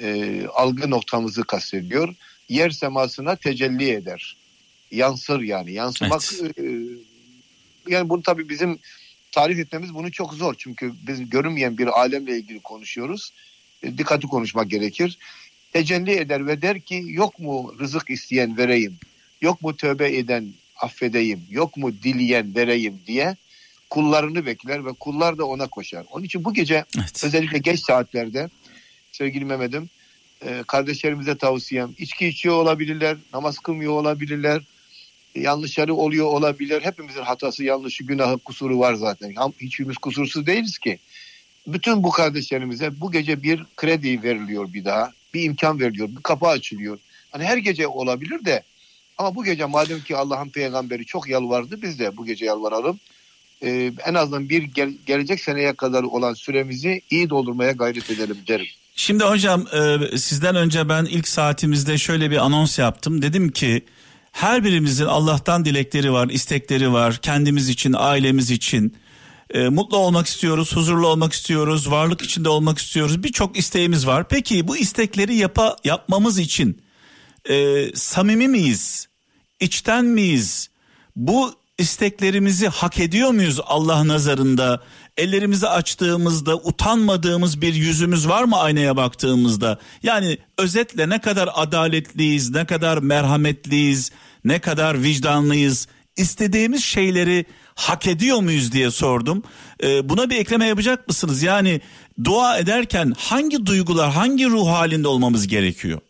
e, 0.00 0.40
algı 0.46 0.90
noktamızı 0.90 1.44
kastediyor. 1.44 2.14
Yer 2.48 2.70
semasına 2.70 3.36
tecelli 3.36 3.90
eder. 3.90 4.36
Yansır 4.90 5.40
yani. 5.40 5.72
Yansımak 5.72 6.22
e, 6.58 6.62
yani 7.88 8.08
bunu 8.08 8.22
tabii 8.22 8.48
bizim 8.48 8.78
tarif 9.32 9.58
etmemiz 9.58 9.94
bunu 9.94 10.12
çok 10.12 10.34
zor. 10.34 10.54
Çünkü 10.58 10.92
biz 11.06 11.30
görünmeyen 11.30 11.78
bir 11.78 11.86
alemle 11.86 12.38
ilgili 12.38 12.60
konuşuyoruz. 12.60 13.32
E, 13.82 13.98
dikkatli 13.98 14.28
konuşmak 14.28 14.70
gerekir. 14.70 15.18
Tecelli 15.72 16.10
eder 16.10 16.46
ve 16.46 16.62
der 16.62 16.80
ki 16.80 17.04
yok 17.06 17.38
mu 17.38 17.74
rızık 17.80 18.10
isteyen 18.10 18.56
vereyim? 18.56 18.96
Yok 19.40 19.62
mu 19.62 19.76
tövbe 19.76 20.16
eden 20.16 20.48
affedeyim? 20.76 21.40
Yok 21.50 21.76
mu 21.76 21.92
dileyen 22.02 22.54
vereyim 22.54 23.00
diye 23.06 23.36
kullarını 23.90 24.46
bekler 24.46 24.84
ve 24.86 24.92
kullar 24.92 25.38
da 25.38 25.44
ona 25.44 25.66
koşar. 25.66 26.04
Onun 26.10 26.24
için 26.24 26.44
bu 26.44 26.54
gece 26.54 26.84
Evet. 26.98 27.24
özellikle 27.24 27.58
geç 27.58 27.80
saatlerde 27.80 28.48
sevgili 29.12 29.44
Mehmet'im 29.44 29.90
e, 30.46 30.62
kardeşlerimize 30.66 31.38
tavsiyem 31.38 31.90
içki 31.98 32.26
içiyor 32.28 32.54
olabilirler, 32.54 33.16
namaz 33.32 33.58
kılmıyor 33.58 33.92
olabilirler, 33.92 34.62
yanlışları 35.34 35.94
oluyor 35.94 36.26
olabilir. 36.26 36.82
Hepimizin 36.82 37.22
hatası, 37.22 37.64
yanlışı, 37.64 38.04
günahı, 38.04 38.38
kusuru 38.38 38.78
var 38.78 38.94
zaten. 38.94 39.34
Hiçbirimiz 39.60 39.96
kusursuz 39.96 40.46
değiliz 40.46 40.78
ki. 40.78 40.98
Bütün 41.66 42.02
bu 42.02 42.10
kardeşlerimize 42.10 43.00
bu 43.00 43.12
gece 43.12 43.42
bir 43.42 43.64
kredi 43.76 44.22
veriliyor 44.22 44.72
bir 44.72 44.84
daha. 44.84 45.12
Bir 45.34 45.42
imkan 45.42 45.80
veriliyor, 45.80 46.08
bir 46.08 46.22
kapı 46.22 46.46
açılıyor. 46.46 46.98
Hani 47.30 47.44
her 47.44 47.56
gece 47.56 47.86
olabilir 47.86 48.44
de 48.44 48.62
ama 49.18 49.34
bu 49.34 49.44
gece 49.44 49.64
madem 49.64 50.00
ki 50.00 50.16
Allah'ın 50.16 50.48
peygamberi 50.48 51.04
çok 51.06 51.28
yalvardı 51.28 51.82
biz 51.82 51.98
de 51.98 52.16
bu 52.16 52.26
gece 52.26 52.44
yalvaralım. 52.44 53.00
Ee, 53.62 53.92
en 54.06 54.14
azından 54.14 54.48
bir 54.48 54.62
gel- 54.62 54.94
gelecek 55.06 55.40
seneye 55.40 55.72
kadar 55.74 56.02
olan 56.02 56.34
süremizi 56.34 57.00
iyi 57.10 57.30
doldurmaya 57.30 57.72
gayret 57.72 58.10
edelim 58.10 58.38
derim. 58.48 58.66
Şimdi 58.96 59.24
hocam 59.24 59.66
e, 59.72 60.18
sizden 60.18 60.56
önce 60.56 60.88
ben 60.88 61.04
ilk 61.04 61.28
saatimizde 61.28 61.98
şöyle 61.98 62.30
bir 62.30 62.36
anons 62.36 62.78
yaptım. 62.78 63.22
Dedim 63.22 63.50
ki 63.50 63.84
her 64.32 64.64
birimizin 64.64 65.06
Allah'tan 65.06 65.64
dilekleri 65.64 66.12
var, 66.12 66.28
istekleri 66.28 66.92
var. 66.92 67.18
Kendimiz 67.22 67.68
için, 67.68 67.94
ailemiz 67.98 68.50
için. 68.50 68.96
E, 69.52 69.68
mutlu 69.68 69.96
olmak 69.96 70.26
istiyoruz, 70.26 70.76
huzurlu 70.76 71.06
olmak 71.06 71.32
istiyoruz, 71.32 71.90
varlık 71.90 72.22
içinde 72.22 72.48
olmak 72.48 72.78
istiyoruz. 72.78 73.22
Birçok 73.22 73.58
isteğimiz 73.58 74.06
var. 74.06 74.28
Peki 74.28 74.68
bu 74.68 74.76
istekleri 74.76 75.34
yapa, 75.34 75.76
yapmamız 75.84 76.38
için 76.38 76.82
e, 77.50 77.86
samimi 77.94 78.48
miyiz? 78.48 79.08
İçten 79.60 80.04
miyiz? 80.04 80.70
Bu 81.16 81.54
isteklerimizi 81.78 82.68
hak 82.68 83.00
ediyor 83.00 83.30
muyuz 83.30 83.60
Allah 83.66 84.08
nazarında? 84.08 84.82
Ellerimizi 85.16 85.68
açtığımızda 85.68 86.56
utanmadığımız 86.56 87.60
bir 87.60 87.74
yüzümüz 87.74 88.28
var 88.28 88.44
mı 88.44 88.58
aynaya 88.60 88.96
baktığımızda? 88.96 89.78
Yani 90.02 90.38
özetle 90.58 91.08
ne 91.08 91.20
kadar 91.20 91.48
adaletliyiz, 91.54 92.50
ne 92.50 92.66
kadar 92.66 92.98
merhametliyiz, 92.98 94.12
ne 94.44 94.58
kadar 94.58 95.02
vicdanlıyız? 95.02 95.88
İstediğimiz 96.16 96.84
şeyleri 96.84 97.44
hak 97.74 98.06
ediyor 98.06 98.40
muyuz 98.40 98.72
diye 98.72 98.90
sordum. 98.90 99.42
Ee, 99.82 100.08
buna 100.08 100.30
bir 100.30 100.36
ekleme 100.36 100.66
yapacak 100.66 101.08
mısınız? 101.08 101.42
Yani 101.42 101.80
dua 102.24 102.58
ederken 102.58 103.12
hangi 103.18 103.66
duygular, 103.66 104.10
hangi 104.12 104.46
ruh 104.46 104.68
halinde 104.68 105.08
olmamız 105.08 105.46
gerekiyor? 105.46 106.00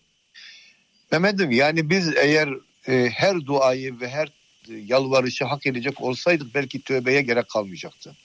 Mehmet'im 1.13 1.51
yani 1.51 1.91
biz 1.91 2.17
eğer 2.17 2.49
e, 2.89 3.11
her 3.11 3.47
duayı 3.47 4.01
ve 4.01 4.09
her 4.09 4.29
yalvarışı 4.69 5.45
hak 5.45 5.67
edecek 5.67 6.01
olsaydık 6.01 6.55
belki 6.55 6.83
tövbeye 6.83 7.23
gerek 7.23 7.49
kalmayacaktı. 7.49 8.17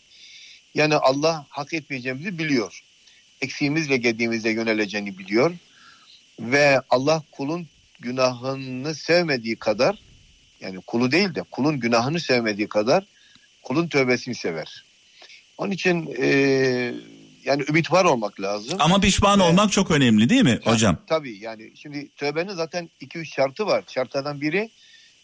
Yani 0.73 0.95
Allah 0.95 1.45
hak 1.49 1.73
etmeyeceğimizi 1.73 2.39
biliyor. 2.39 2.83
Eksiğimiz 3.41 3.89
ve 3.89 3.97
gediğimizde 3.97 4.49
yöneleceğini 4.49 5.17
biliyor. 5.17 5.55
Ve 6.39 6.81
Allah 6.89 7.23
kulun 7.31 7.67
günahını 7.99 8.95
sevmediği 8.95 9.55
kadar 9.55 9.99
yani 10.61 10.81
kulu 10.87 11.11
değil 11.11 11.35
de 11.35 11.43
kulun 11.51 11.79
günahını 11.79 12.19
sevmediği 12.19 12.67
kadar 12.69 13.05
kulun 13.63 13.87
tövbesini 13.87 14.35
sever. 14.35 14.85
Onun 15.57 15.71
için 15.71 16.15
e, 16.17 16.27
yani 17.43 17.63
ümit 17.69 17.91
var 17.91 18.05
olmak 18.05 18.41
lazım. 18.41 18.77
Ama 18.81 18.99
pişman 18.99 19.39
Evet. 19.39 19.49
olmak 19.51 19.71
çok 19.71 19.91
önemli 19.91 20.29
değil 20.29 20.43
mi 20.43 20.59
hocam? 20.63 20.97
Tabii 21.07 21.37
yani 21.39 21.71
şimdi 21.75 22.09
tövbenin 22.15 22.53
zaten 22.53 22.89
2-3 23.01 23.25
şartı 23.25 23.65
var. 23.65 23.83
Şartlardan 23.87 24.41
biri 24.41 24.69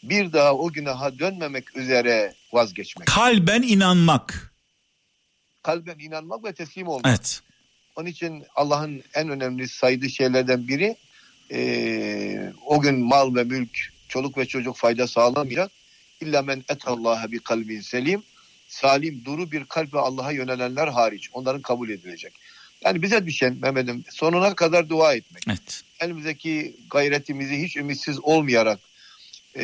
bir 0.03 0.33
daha 0.33 0.53
o 0.55 0.71
günaha 0.71 1.19
dönmemek 1.19 1.77
üzere 1.77 2.33
vazgeçmek. 2.53 3.07
Kalben 3.07 3.61
inanmak. 3.61 4.53
Kalben 5.63 5.99
inanmak 5.99 6.43
ve 6.43 6.53
teslim 6.53 6.87
olmak. 6.87 7.05
Evet. 7.07 7.41
Onun 7.95 8.07
için 8.07 8.43
Allah'ın 8.55 9.03
en 9.13 9.29
önemli 9.29 9.67
saydığı 9.67 10.09
şeylerden 10.09 10.67
biri 10.67 10.95
eee, 11.49 12.53
o 12.65 12.81
gün 12.81 12.99
mal 12.99 13.35
ve 13.35 13.43
mülk, 13.43 13.92
çoluk 14.13 14.37
ve 14.37 14.45
çocuk 14.45 14.77
fayda 14.77 15.07
sağlamayacak. 15.07 15.71
İlla 16.21 16.41
men 16.41 16.63
etallaha 16.69 17.31
bir 17.31 17.39
kalbin 17.39 17.81
selim. 17.81 18.23
Salim, 18.67 19.25
duru 19.25 19.51
bir 19.51 19.65
kalp 19.65 19.93
ve 19.93 19.99
Allah'a 19.99 20.31
yönelenler 20.31 20.87
hariç. 20.87 21.29
Onların 21.33 21.61
kabul 21.61 21.89
edilecek. 21.89 22.33
Yani 22.85 23.01
bize 23.01 23.25
düşen 23.25 23.57
Mehmet'im 23.61 24.03
sonuna 24.09 24.55
kadar 24.55 24.89
dua 24.89 25.13
etmek. 25.13 25.43
Evet. 25.47 25.83
elimizdeki 25.99 26.75
gayretimizi 26.89 27.63
hiç 27.63 27.77
ümitsiz 27.77 28.19
olmayarak 28.19 28.79
e, 29.57 29.63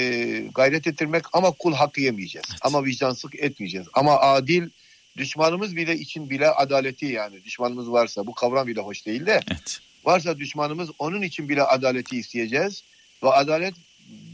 gayret 0.55 0.87
ettirmek 0.87 1.23
ama 1.33 1.51
kul 1.51 1.73
hakkı 1.73 2.01
yemeyeceğiz. 2.01 2.45
Evet. 2.51 2.59
Ama 2.61 2.85
vicdansızlık 2.85 3.35
etmeyeceğiz. 3.35 3.87
Ama 3.93 4.19
adil 4.19 4.69
düşmanımız 5.17 5.75
bile 5.75 5.95
için 5.95 6.29
bile 6.29 6.49
adaleti 6.49 7.05
yani 7.05 7.43
düşmanımız 7.43 7.91
varsa 7.91 8.27
bu 8.27 8.33
kavram 8.33 8.67
bile 8.67 8.81
hoş 8.81 9.05
değil 9.05 9.25
de 9.25 9.39
Evet. 9.51 9.79
varsa 10.05 10.39
düşmanımız 10.39 10.89
onun 10.99 11.21
için 11.21 11.49
bile 11.49 11.63
adaleti 11.63 12.17
isteyeceğiz. 12.17 12.83
Ve 13.23 13.29
adalet 13.29 13.73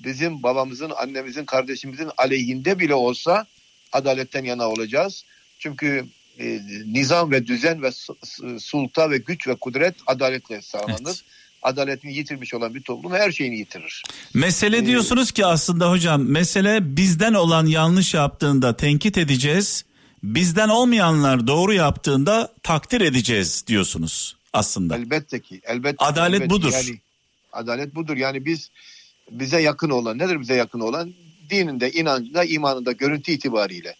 bizim 0.06 0.44
babamızın, 0.44 0.92
annemizin, 0.98 1.46
kardeşimizin 1.46 2.10
aleyhinde 2.18 2.80
bile 2.80 2.94
olsa 2.94 3.46
adaletten 3.92 4.44
yana 4.44 4.70
olacağız. 4.70 5.24
Çünkü 5.60 6.06
e, 6.40 6.60
nizam 6.86 7.32
ve 7.32 7.48
düzen 7.48 7.82
ve 7.82 7.92
su- 7.92 8.18
su- 8.24 8.60
sulta 8.60 9.10
ve 9.10 9.18
güç 9.18 9.48
ve 9.48 9.56
kudret 9.56 9.96
adaletle 10.08 10.62
sağlanır. 10.62 10.98
Evet. 11.06 11.22
Adaletini 11.64 12.14
yitirmiş 12.14 12.54
olan 12.54 12.76
bir 12.76 12.82
toplum 12.82 13.14
her 13.14 13.32
şeyini 13.32 13.58
yitirir. 13.58 14.04
Mesele 14.34 14.78
Ee, 14.78 14.86
diyorsunuz 14.86 15.32
ki 15.32 15.46
aslında 15.46 15.92
hocam 15.92 16.24
mesele 16.24 16.96
bizden 16.96 17.34
olan 17.34 17.66
yanlış 17.66 18.14
yaptığında 18.14 18.78
tenkit 18.78 19.18
edeceğiz. 19.18 19.86
Bizden 20.24 20.70
olmayanlar 20.70 21.48
doğru 21.48 21.74
yaptığında 21.74 22.54
takdir 22.64 23.02
edeceğiz 23.02 23.64
diyorsunuz 23.68 24.36
aslında. 24.54 24.96
Elbette 24.98 25.42
ki. 25.42 25.62
Elbette, 25.64 26.06
Adalet 26.06 26.36
elbette. 26.42 26.50
budur. 26.50 26.72
Yani, 26.74 27.00
adalet 27.54 27.96
budur. 27.96 28.18
Yani 28.18 28.46
biz 28.46 28.70
bize 29.32 29.62
yakın 29.62 29.90
olan 29.90 30.18
nedir 30.18 30.42
bize 30.42 30.56
yakın 30.56 30.80
olan? 30.80 31.14
Dininde, 31.50 31.92
inancında, 31.92 32.44
imanında, 32.44 32.92
görüntü 32.92 33.32
itibariyle. 33.32 33.96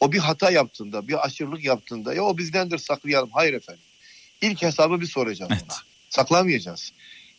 O 0.00 0.12
bir 0.12 0.18
hata 0.18 0.50
yaptığında, 0.50 1.08
bir 1.08 1.26
aşırılık 1.26 1.64
yaptığında 1.64 2.14
ya 2.14 2.22
o 2.22 2.38
bizdendir 2.38 2.78
saklayalım. 2.78 3.30
Hayır 3.32 3.54
efendim. 3.54 3.82
İlk 4.40 4.62
hesabı 4.62 5.00
bir 5.00 5.06
soracağız 5.06 5.50
Evet. 5.54 5.62
ona. 5.68 5.76
Saklamayacağız. 6.10 6.92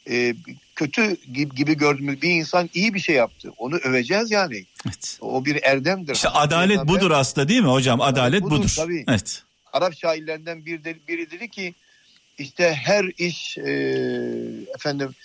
Ee, 0.09 0.35
kötü 0.75 1.17
gibi, 1.33 1.77
gördüğümüz 1.77 2.21
bir 2.21 2.29
insan 2.29 2.69
iyi 2.73 2.93
bir 2.93 2.99
şey 2.99 3.15
yaptı. 3.15 3.51
Onu 3.57 3.75
öveceğiz 3.75 4.31
yani. 4.31 4.65
Evet. 4.87 5.17
O 5.21 5.45
bir 5.45 5.63
erdemdir. 5.63 6.15
İşte 6.15 6.29
adalet 6.29 6.77
Peygamber- 6.77 6.87
budur 6.87 7.11
aslında 7.11 7.49
değil 7.49 7.61
mi 7.61 7.67
hocam? 7.67 8.01
Adalet 8.01 8.41
budur, 8.41 8.57
budur. 8.57 8.73
tabii. 8.75 9.05
Evet. 9.07 9.43
Arap 9.73 9.93
şairlerinden 9.97 10.65
bir 10.65 10.83
de, 10.83 10.97
biri 11.07 11.31
dedi 11.31 11.49
ki 11.49 11.73
işte 12.37 12.73
her 12.73 13.05
iş 13.17 13.57
e, 13.57 13.71
efendim 14.75 15.15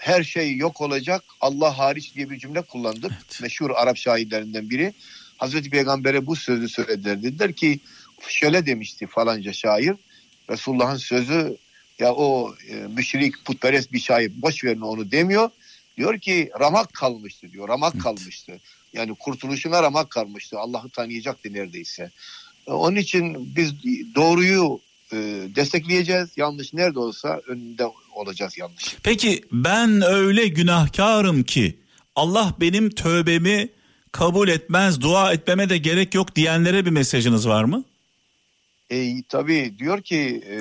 her 0.00 0.24
şey 0.24 0.56
yok 0.56 0.80
olacak 0.80 1.24
Allah 1.40 1.78
hariç 1.78 2.14
diye 2.14 2.30
bir 2.30 2.38
cümle 2.38 2.62
kullandık. 2.62 3.12
Evet. 3.12 3.40
Meşhur 3.42 3.70
Arap 3.70 3.96
şairlerinden 3.96 4.70
biri. 4.70 4.92
Hazreti 5.36 5.70
Peygamber'e 5.70 6.26
bu 6.26 6.36
sözü 6.36 6.68
söylediler. 6.68 7.22
Dediler 7.22 7.52
ki 7.52 7.80
şöyle 8.28 8.66
demişti 8.66 9.06
falanca 9.06 9.52
şair. 9.52 9.94
Resulullah'ın 10.50 10.96
sözü 10.96 11.56
ya 11.98 12.14
o 12.14 12.54
e, 12.68 12.74
müşrik 12.74 13.44
putperest 13.44 13.92
bir 13.92 13.98
şair 13.98 14.32
boş 14.42 14.64
verin 14.64 14.80
onu 14.80 15.10
demiyor. 15.10 15.50
Diyor 15.96 16.18
ki 16.18 16.50
ramak 16.60 16.92
kalmıştı 16.92 17.52
diyor. 17.52 17.68
Ramak 17.68 18.00
kalmıştı. 18.00 18.60
Yani 18.92 19.14
kurtuluşuna 19.14 19.82
ramak 19.82 20.10
kalmıştı. 20.10 20.58
Allah'ı 20.58 20.88
tanıyacaktı 20.88 21.52
neredeyse. 21.52 22.10
E, 22.66 22.72
Onun 22.72 22.96
için 22.96 23.56
biz 23.56 23.74
doğruyu 24.14 24.80
e, 25.12 25.16
destekleyeceğiz. 25.56 26.28
Yanlış 26.36 26.74
nerede 26.74 26.98
olsa 26.98 27.40
önünde 27.46 27.84
olacağız 28.14 28.58
yanlış. 28.58 28.96
Peki 29.02 29.44
ben 29.52 30.02
öyle 30.02 30.48
günahkarım 30.48 31.42
ki 31.42 31.78
Allah 32.16 32.54
benim 32.60 32.90
tövbemi 32.90 33.68
kabul 34.12 34.48
etmez, 34.48 35.00
dua 35.00 35.32
etmeme 35.32 35.68
de 35.68 35.78
gerek 35.78 36.14
yok 36.14 36.36
diyenlere 36.36 36.86
bir 36.86 36.90
mesajınız 36.90 37.48
var 37.48 37.64
mı? 37.64 37.84
E, 38.90 39.22
tabii 39.28 39.74
diyor 39.78 40.02
ki 40.02 40.42
e, 40.46 40.56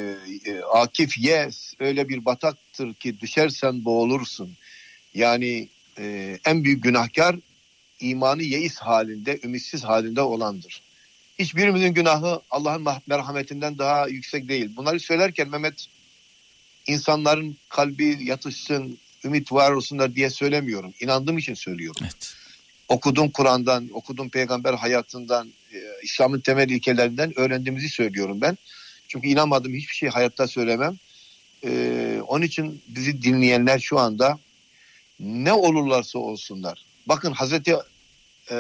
e, 0.51 0.61
Akif 0.61 1.17
yes 1.17 1.73
öyle 1.79 2.09
bir 2.09 2.25
bataktır 2.25 2.93
ki 2.93 3.19
düşersen 3.19 3.85
boğulursun. 3.85 4.57
Yani 5.13 5.69
e, 5.97 6.37
en 6.45 6.63
büyük 6.63 6.83
günahkar 6.83 7.35
imanı 7.99 8.43
yeis 8.43 8.77
halinde, 8.77 9.39
ümitsiz 9.43 9.83
halinde 9.83 10.21
olandır. 10.21 10.81
Hiçbirimizin 11.39 11.93
günahı 11.93 12.41
Allah'ın 12.51 12.87
merhametinden 13.07 13.77
daha 13.77 14.07
yüksek 14.07 14.49
değil. 14.49 14.75
Bunları 14.75 14.99
söylerken 14.99 15.49
Mehmet 15.49 15.87
insanların 16.87 17.57
kalbi 17.69 18.17
yatışsın, 18.21 18.97
ümit 19.23 19.51
var 19.51 19.71
olsunlar 19.71 20.15
diye 20.15 20.29
söylemiyorum. 20.29 20.93
İnandığım 20.99 21.37
için 21.37 21.53
söylüyorum. 21.53 22.01
Evet. 22.03 22.33
Okudum 22.87 23.29
Kur'an'dan, 23.29 23.89
okudum 23.93 24.29
peygamber 24.29 24.73
hayatından, 24.73 25.47
e, 25.73 25.77
İslam'ın 26.03 26.39
temel 26.39 26.69
ilkelerinden 26.69 27.39
öğrendiğimizi 27.39 27.89
söylüyorum 27.89 28.41
ben. 28.41 28.57
Çünkü 29.07 29.27
inanmadığım 29.27 29.73
hiçbir 29.73 29.95
şey 29.95 30.09
hayatta 30.09 30.47
söylemem. 30.47 30.97
E, 31.63 32.21
onun 32.27 32.45
için 32.45 32.81
bizi 32.87 33.21
dinleyenler 33.21 33.79
şu 33.79 33.99
anda 33.99 34.39
ne 35.19 35.53
olurlarsa 35.53 36.19
olsunlar. 36.19 36.85
Bakın 37.05 37.31
Hazreti 37.31 37.75
e, 38.51 38.55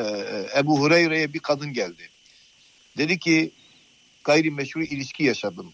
Ebu 0.57 0.79
Hureyre'ye 0.79 1.33
bir 1.33 1.39
kadın 1.39 1.73
geldi. 1.73 2.09
Dedi 2.97 3.19
ki 3.19 3.51
gayrimeşru 4.23 4.83
ilişki 4.83 5.23
yaşadım. 5.23 5.71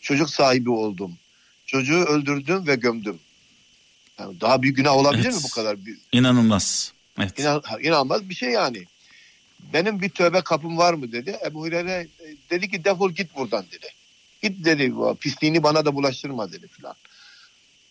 Çocuk 0.00 0.30
sahibi 0.30 0.70
oldum. 0.70 1.18
Çocuğu 1.66 2.04
öldürdüm 2.04 2.66
ve 2.66 2.74
gömdüm. 2.74 3.18
Yani 4.18 4.40
daha 4.40 4.62
büyük 4.62 4.76
günah 4.76 4.96
olabilir 4.96 5.24
Evet. 5.24 5.34
mi 5.34 5.40
bu 5.44 5.48
kadar? 5.48 5.76
İnanılmaz. 6.12 6.92
Evet. 7.18 7.38
İnan, 7.38 7.62
inanılmaz 7.82 8.28
bir 8.28 8.34
şey 8.34 8.50
yani. 8.50 8.84
Benim 9.72 10.02
bir 10.02 10.08
tövbe 10.08 10.40
kapım 10.40 10.78
var 10.78 10.94
mı 10.94 11.12
dedi. 11.12 11.38
Ebu 11.46 11.60
Hureyre 11.60 12.06
e, 12.20 12.34
dedi 12.50 12.70
ki 12.70 12.84
defol 12.84 13.10
git 13.10 13.36
buradan 13.36 13.64
dedi. 13.72 13.86
Git 14.42 14.64
dedi 14.64 14.92
pisliğini 15.20 15.62
bana 15.62 15.84
da 15.84 15.94
bulaştırma 15.94 16.52
dedi 16.52 16.68
filan. 16.68 16.94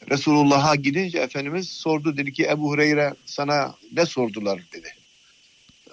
Resulullah'a 0.09 0.75
gidince 0.75 1.19
Efendimiz 1.19 1.69
sordu 1.69 2.17
dedi 2.17 2.33
ki 2.33 2.45
Ebu 2.45 2.69
Hureyre 2.69 3.13
sana 3.25 3.75
ne 3.93 4.05
sordular 4.05 4.61
dedi. 4.73 4.95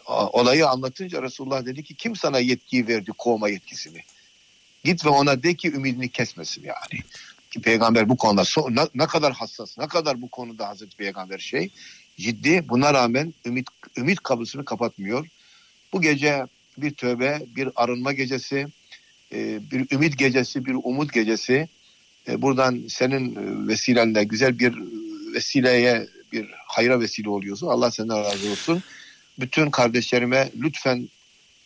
Olayı 0.07 0.69
anlatınca 0.69 1.23
Resulullah 1.23 1.67
dedi 1.67 1.83
ki 1.83 1.95
kim 1.95 2.17
sana 2.17 2.39
yetkiyi 2.39 2.89
verdi 2.89 3.11
kovma 3.19 3.49
yetkisini. 3.49 4.03
Git 4.85 5.05
ve 5.05 5.09
ona 5.09 5.43
de 5.43 5.55
ki 5.55 5.73
ümidini 5.73 6.09
kesmesin 6.09 6.63
yani. 6.63 7.03
Ki 7.51 7.61
peygamber 7.61 8.09
bu 8.09 8.17
konuda 8.17 8.41
so- 8.43 8.77
ne, 8.77 8.81
ne 8.95 9.07
kadar 9.07 9.33
hassas, 9.33 9.79
ne 9.79 9.89
kadar 9.89 10.23
bu 10.23 10.29
konuda 10.29 10.69
Hazreti 10.69 10.97
Peygamber 10.97 11.39
şey 11.39 11.71
ciddi. 12.17 12.69
Buna 12.69 12.95
rağmen 12.95 13.35
ümit 13.45 13.69
ümit 13.97 14.21
kapısını 14.21 14.65
kapatmıyor. 14.65 15.27
Bu 15.93 16.03
gece 16.03 16.47
bir 16.79 16.91
tövbe, 16.91 17.43
bir 17.57 17.69
arınma 17.77 18.13
gecesi, 18.13 18.67
e, 19.33 19.71
bir 19.71 19.91
ümit 19.91 20.19
gecesi, 20.19 20.65
bir 20.65 20.75
umut 20.75 21.13
gecesi. 21.13 21.69
E, 22.29 22.43
Buradan 22.43 22.85
senin 22.89 23.35
e, 23.37 23.69
vesilenle 23.69 24.25
güzel 24.25 24.59
bir 24.59 24.75
vesileye, 25.35 26.07
bir 26.33 26.51
hayra 26.67 27.01
vesile 27.01 27.29
oluyorsun. 27.29 27.67
Allah 27.67 27.91
senden 27.91 28.25
razı 28.25 28.51
olsun. 28.51 28.83
Bütün 29.41 29.71
kardeşlerime 29.71 30.51
lütfen 30.61 31.09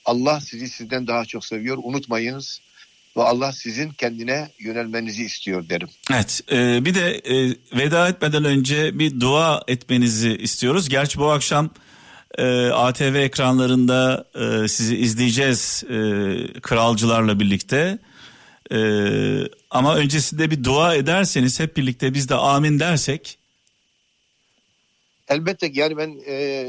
Allah 0.04 0.40
sizi 0.40 0.68
sizden 0.68 1.06
daha 1.06 1.24
çok 1.24 1.44
seviyor. 1.44 1.78
Unutmayınız 1.82 2.60
ve 3.16 3.22
Allah 3.22 3.52
sizin 3.52 3.90
kendine 3.90 4.48
yönelmenizi 4.58 5.24
istiyor 5.24 5.68
derim. 5.68 5.88
Evet. 6.12 6.40
e, 6.52 6.84
bir 6.84 6.94
de 6.94 7.10
e, 7.10 7.56
veda 7.78 8.08
etmeden 8.08 8.44
önce 8.44 8.98
bir 8.98 9.20
dua 9.20 9.62
etmenizi 9.68 10.36
istiyoruz. 10.36 10.88
Gerçi 10.88 11.18
bu 11.18 11.30
akşam 11.30 11.70
e, 12.38 12.66
ATV 12.66 13.14
ekranlarında 13.14 14.24
e, 14.34 14.68
sizi 14.68 14.96
izleyeceğiz 14.96 15.84
e, 15.84 15.96
kralcılarla 16.60 17.40
birlikte. 17.40 17.98
E, 18.72 18.78
ama 19.70 19.96
öncesinde 19.96 20.50
bir 20.50 20.64
dua 20.64 20.94
ederseniz 20.94 21.60
hep 21.60 21.76
birlikte 21.76 22.14
biz 22.14 22.28
de 22.28 22.34
amin 22.34 22.80
dersek. 22.80 23.38
Elbette 25.28 25.70
yani 25.72 25.96
ben 25.96 26.20
e, 26.28 26.66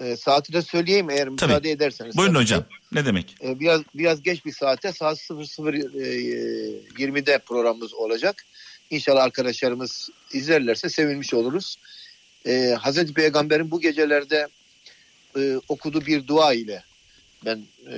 e, 0.00 0.16
saati 0.16 0.52
de 0.52 0.62
söyleyeyim 0.62 1.10
eğer 1.10 1.28
müsaade 1.28 1.70
ederseniz. 1.70 2.16
Buyurun 2.16 2.34
Tabii 2.34 2.42
hocam. 2.42 2.64
Ne 2.92 3.04
demek? 3.04 3.34
E, 3.44 3.60
biraz 3.60 3.82
biraz 3.94 4.22
geç 4.22 4.44
bir 4.44 4.52
saate 4.52 4.92
saat 4.92 5.18
00.20'de 5.18 7.38
programımız 7.38 7.94
olacak. 7.94 8.44
İnşallah 8.90 9.22
arkadaşlarımız 9.22 10.10
izlerlerse 10.32 10.88
sevinmiş 10.88 11.34
oluruz. 11.34 11.76
E, 12.46 12.76
Hazreti 12.80 13.14
Peygamber'in 13.14 13.70
bu 13.70 13.80
gecelerde 13.80 14.48
e, 15.36 15.56
okuduğu 15.68 16.06
bir 16.06 16.26
dua 16.26 16.54
ile 16.54 16.82
ben 17.44 17.62
e, 17.92 17.96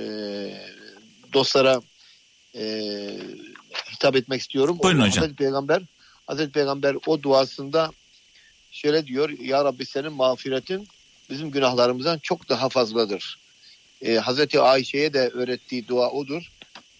dostlara 1.33 1.81
e, 2.55 2.63
hitap 3.93 4.15
etmek 4.15 4.41
istiyorum. 4.41 4.79
Buyurun 4.83 4.99
O- 4.99 5.05
hocam. 5.05 5.21
Hazreti 5.21 5.35
Peygamber 5.35 5.81
Hazreti 6.27 6.51
Peygamber 6.51 6.95
o 7.05 7.23
duasında 7.23 7.91
şöyle 8.71 9.05
diyor 9.05 9.29
Ya 9.29 9.65
Rabbi 9.65 9.85
senin 9.85 10.13
mağfiretin 10.13 10.87
bizim 11.29 11.51
günahlarımızdan 11.51 12.19
çok 12.19 12.49
daha 12.49 12.69
fazladır. 12.69 13.39
Ee, 14.01 14.15
Hazreti 14.15 14.59
Ayşe'ye 14.59 15.13
de 15.13 15.27
öğrettiği 15.27 15.87
dua 15.87 16.11
odur. 16.11 16.51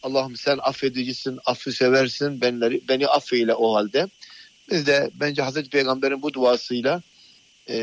Allah'ım 0.03 0.35
sen 0.35 0.59
affedicisin, 0.61 1.39
affı 1.45 1.71
seversin, 1.71 2.41
benleri, 2.41 2.87
beni 2.87 3.07
affeyle 3.07 3.53
o 3.53 3.75
halde. 3.75 4.07
Biz 4.71 4.87
de 4.87 5.11
bence 5.13 5.41
Hazreti 5.41 5.69
Peygamber'in 5.69 6.21
bu 6.21 6.33
duasıyla 6.33 7.01
e, 7.67 7.77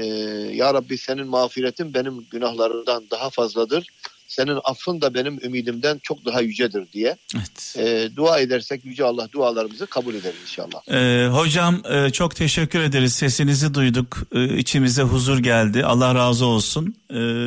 Ya 0.55 0.75
Rabbi 0.75 0.99
senin 0.99 1.27
mağfiretin 1.27 1.95
benim 1.95 2.27
günahlarımdan 2.31 3.11
daha 3.11 3.31
fazladır. 3.31 3.87
Senin 4.31 4.59
affın 4.65 5.01
da 5.01 5.15
benim 5.15 5.45
ümidimden 5.45 6.01
çok 6.03 6.25
daha 6.25 6.41
yücedir 6.41 6.93
diye 6.93 7.17
Evet. 7.37 7.77
e, 7.79 8.17
dua 8.17 8.39
edersek 8.39 8.85
Yüce 8.85 9.05
Allah 9.05 9.29
dualarımızı 9.33 9.87
kabul 9.87 10.15
eder 10.15 10.33
inşallah. 10.43 10.89
Ee, 10.89 11.29
hocam 11.29 11.83
e, 11.91 12.11
çok 12.11 12.37
teşekkür 12.37 12.81
ederiz. 12.81 13.15
Sesinizi 13.15 13.75
duyduk. 13.75 14.19
Ee, 14.33 14.59
içimize 14.59 15.03
huzur 15.03 15.39
geldi. 15.39 15.85
Allah 15.85 16.15
razı 16.15 16.47
olsun. 16.47 16.95
Ee, 17.15 17.47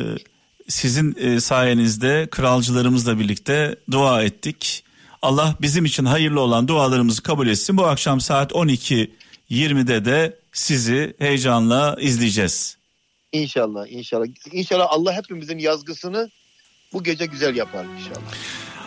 sizin 0.68 1.16
e, 1.18 1.40
sayenizde 1.40 2.28
kralcılarımızla 2.30 3.18
birlikte 3.18 3.76
dua 3.90 4.22
ettik. 4.22 4.84
Allah 5.22 5.54
bizim 5.60 5.84
için 5.84 6.04
hayırlı 6.04 6.40
olan 6.40 6.68
dualarımızı 6.68 7.22
kabul 7.22 7.48
etsin. 7.48 7.76
Bu 7.76 7.86
akşam 7.86 8.20
saat 8.20 8.52
12.20'de 8.52 10.04
de 10.04 10.36
sizi 10.52 11.14
heyecanla 11.18 11.96
izleyeceğiz. 12.00 12.76
İnşallah, 13.32 13.86
inşallah. 13.88 14.26
İnşallah 14.52 14.86
Allah 14.88 15.12
hepimizin 15.12 15.58
yazgısını 15.58 16.30
bu 16.94 17.02
gece 17.02 17.26
güzel 17.26 17.56
yapar 17.56 17.84
inşallah. 17.84 18.26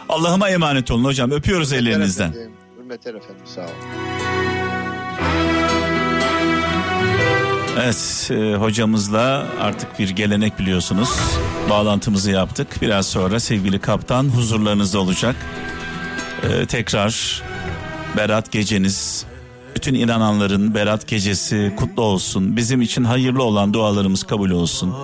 Allah'ıma 0.10 0.50
emanet 0.50 0.92
olun 0.92 1.04
hocam. 1.04 1.32
Öpüyoruz 1.32 1.74
ellerinizden. 1.74 2.30
Efendim, 2.30 2.52
Hürmetler 2.78 3.14
efendim, 3.14 3.46
sağ 3.56 3.62
olun. 3.62 3.72
Evet 7.84 8.28
e, 8.32 8.56
hocamızla 8.56 9.46
artık 9.62 10.00
bir 10.00 10.10
gelenek 10.10 10.60
biliyorsunuz. 10.60 11.10
Bağlantımızı 11.70 12.32
yaptık. 12.32 12.68
Biraz 12.82 13.08
sonra 13.08 13.40
sevgili 13.40 13.80
kaptan 13.80 14.24
huzurlarınızda 14.30 15.00
olacak. 15.00 15.36
E, 16.44 16.66
tekrar 16.66 17.44
Berat 18.18 18.52
geceniz 18.52 19.26
bütün 19.76 19.94
inananların 19.96 20.76
Berat 20.76 21.08
gecesi 21.08 21.74
kutlu 21.78 22.04
olsun. 22.04 22.58
Bizim 22.58 22.82
için 22.82 23.04
hayırlı 23.04 23.44
olan 23.44 23.74
dualarımız 23.74 24.24
kabul 24.24 24.50
olsun. 24.50 24.96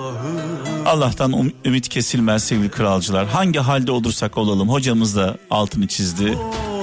Allah'tan 0.85 1.31
um- 1.31 1.53
ümit 1.65 1.89
kesilmez 1.89 2.43
sevgili 2.43 2.69
kralcılar. 2.69 3.27
Hangi 3.27 3.59
halde 3.59 3.91
olursak 3.91 4.37
olalım 4.37 4.69
hocamız 4.69 5.15
da 5.15 5.37
altını 5.49 5.87
çizdi. 5.87 6.37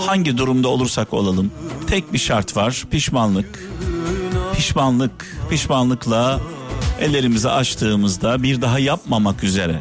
Hangi 0.07 0.39
durumda 0.39 0.69
olursak 0.69 1.15
olalım 1.15 1.51
tek 1.87 2.13
bir 2.13 2.19
şart 2.19 2.57
var 2.57 2.85
pişmanlık. 2.91 3.71
pişmanlık, 4.57 5.37
pişmanlıkla 5.51 6.41
ellerimizi 7.01 7.49
açtığımızda 7.51 8.43
bir 8.43 8.61
daha 8.63 8.79
yapmamak 8.79 9.45
üzere. 9.45 9.81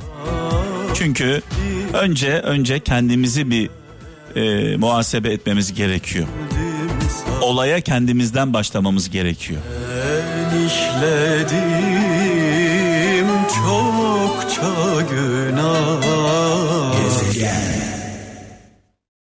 Çünkü 0.93 1.41
önce 1.93 2.31
önce 2.31 2.79
kendimizi 2.79 3.51
bir 3.51 3.69
e, 4.35 4.77
muhasebe 4.77 5.29
etmemiz 5.29 5.73
gerekiyor. 5.73 6.27
Olaya 7.41 7.81
kendimizden 7.81 8.53
başlamamız 8.53 9.09
gerekiyor. 9.09 9.61
Ben 9.89 10.65
işledim 10.65 12.18
günah. 15.09 16.01
Gezegen. 16.97 17.78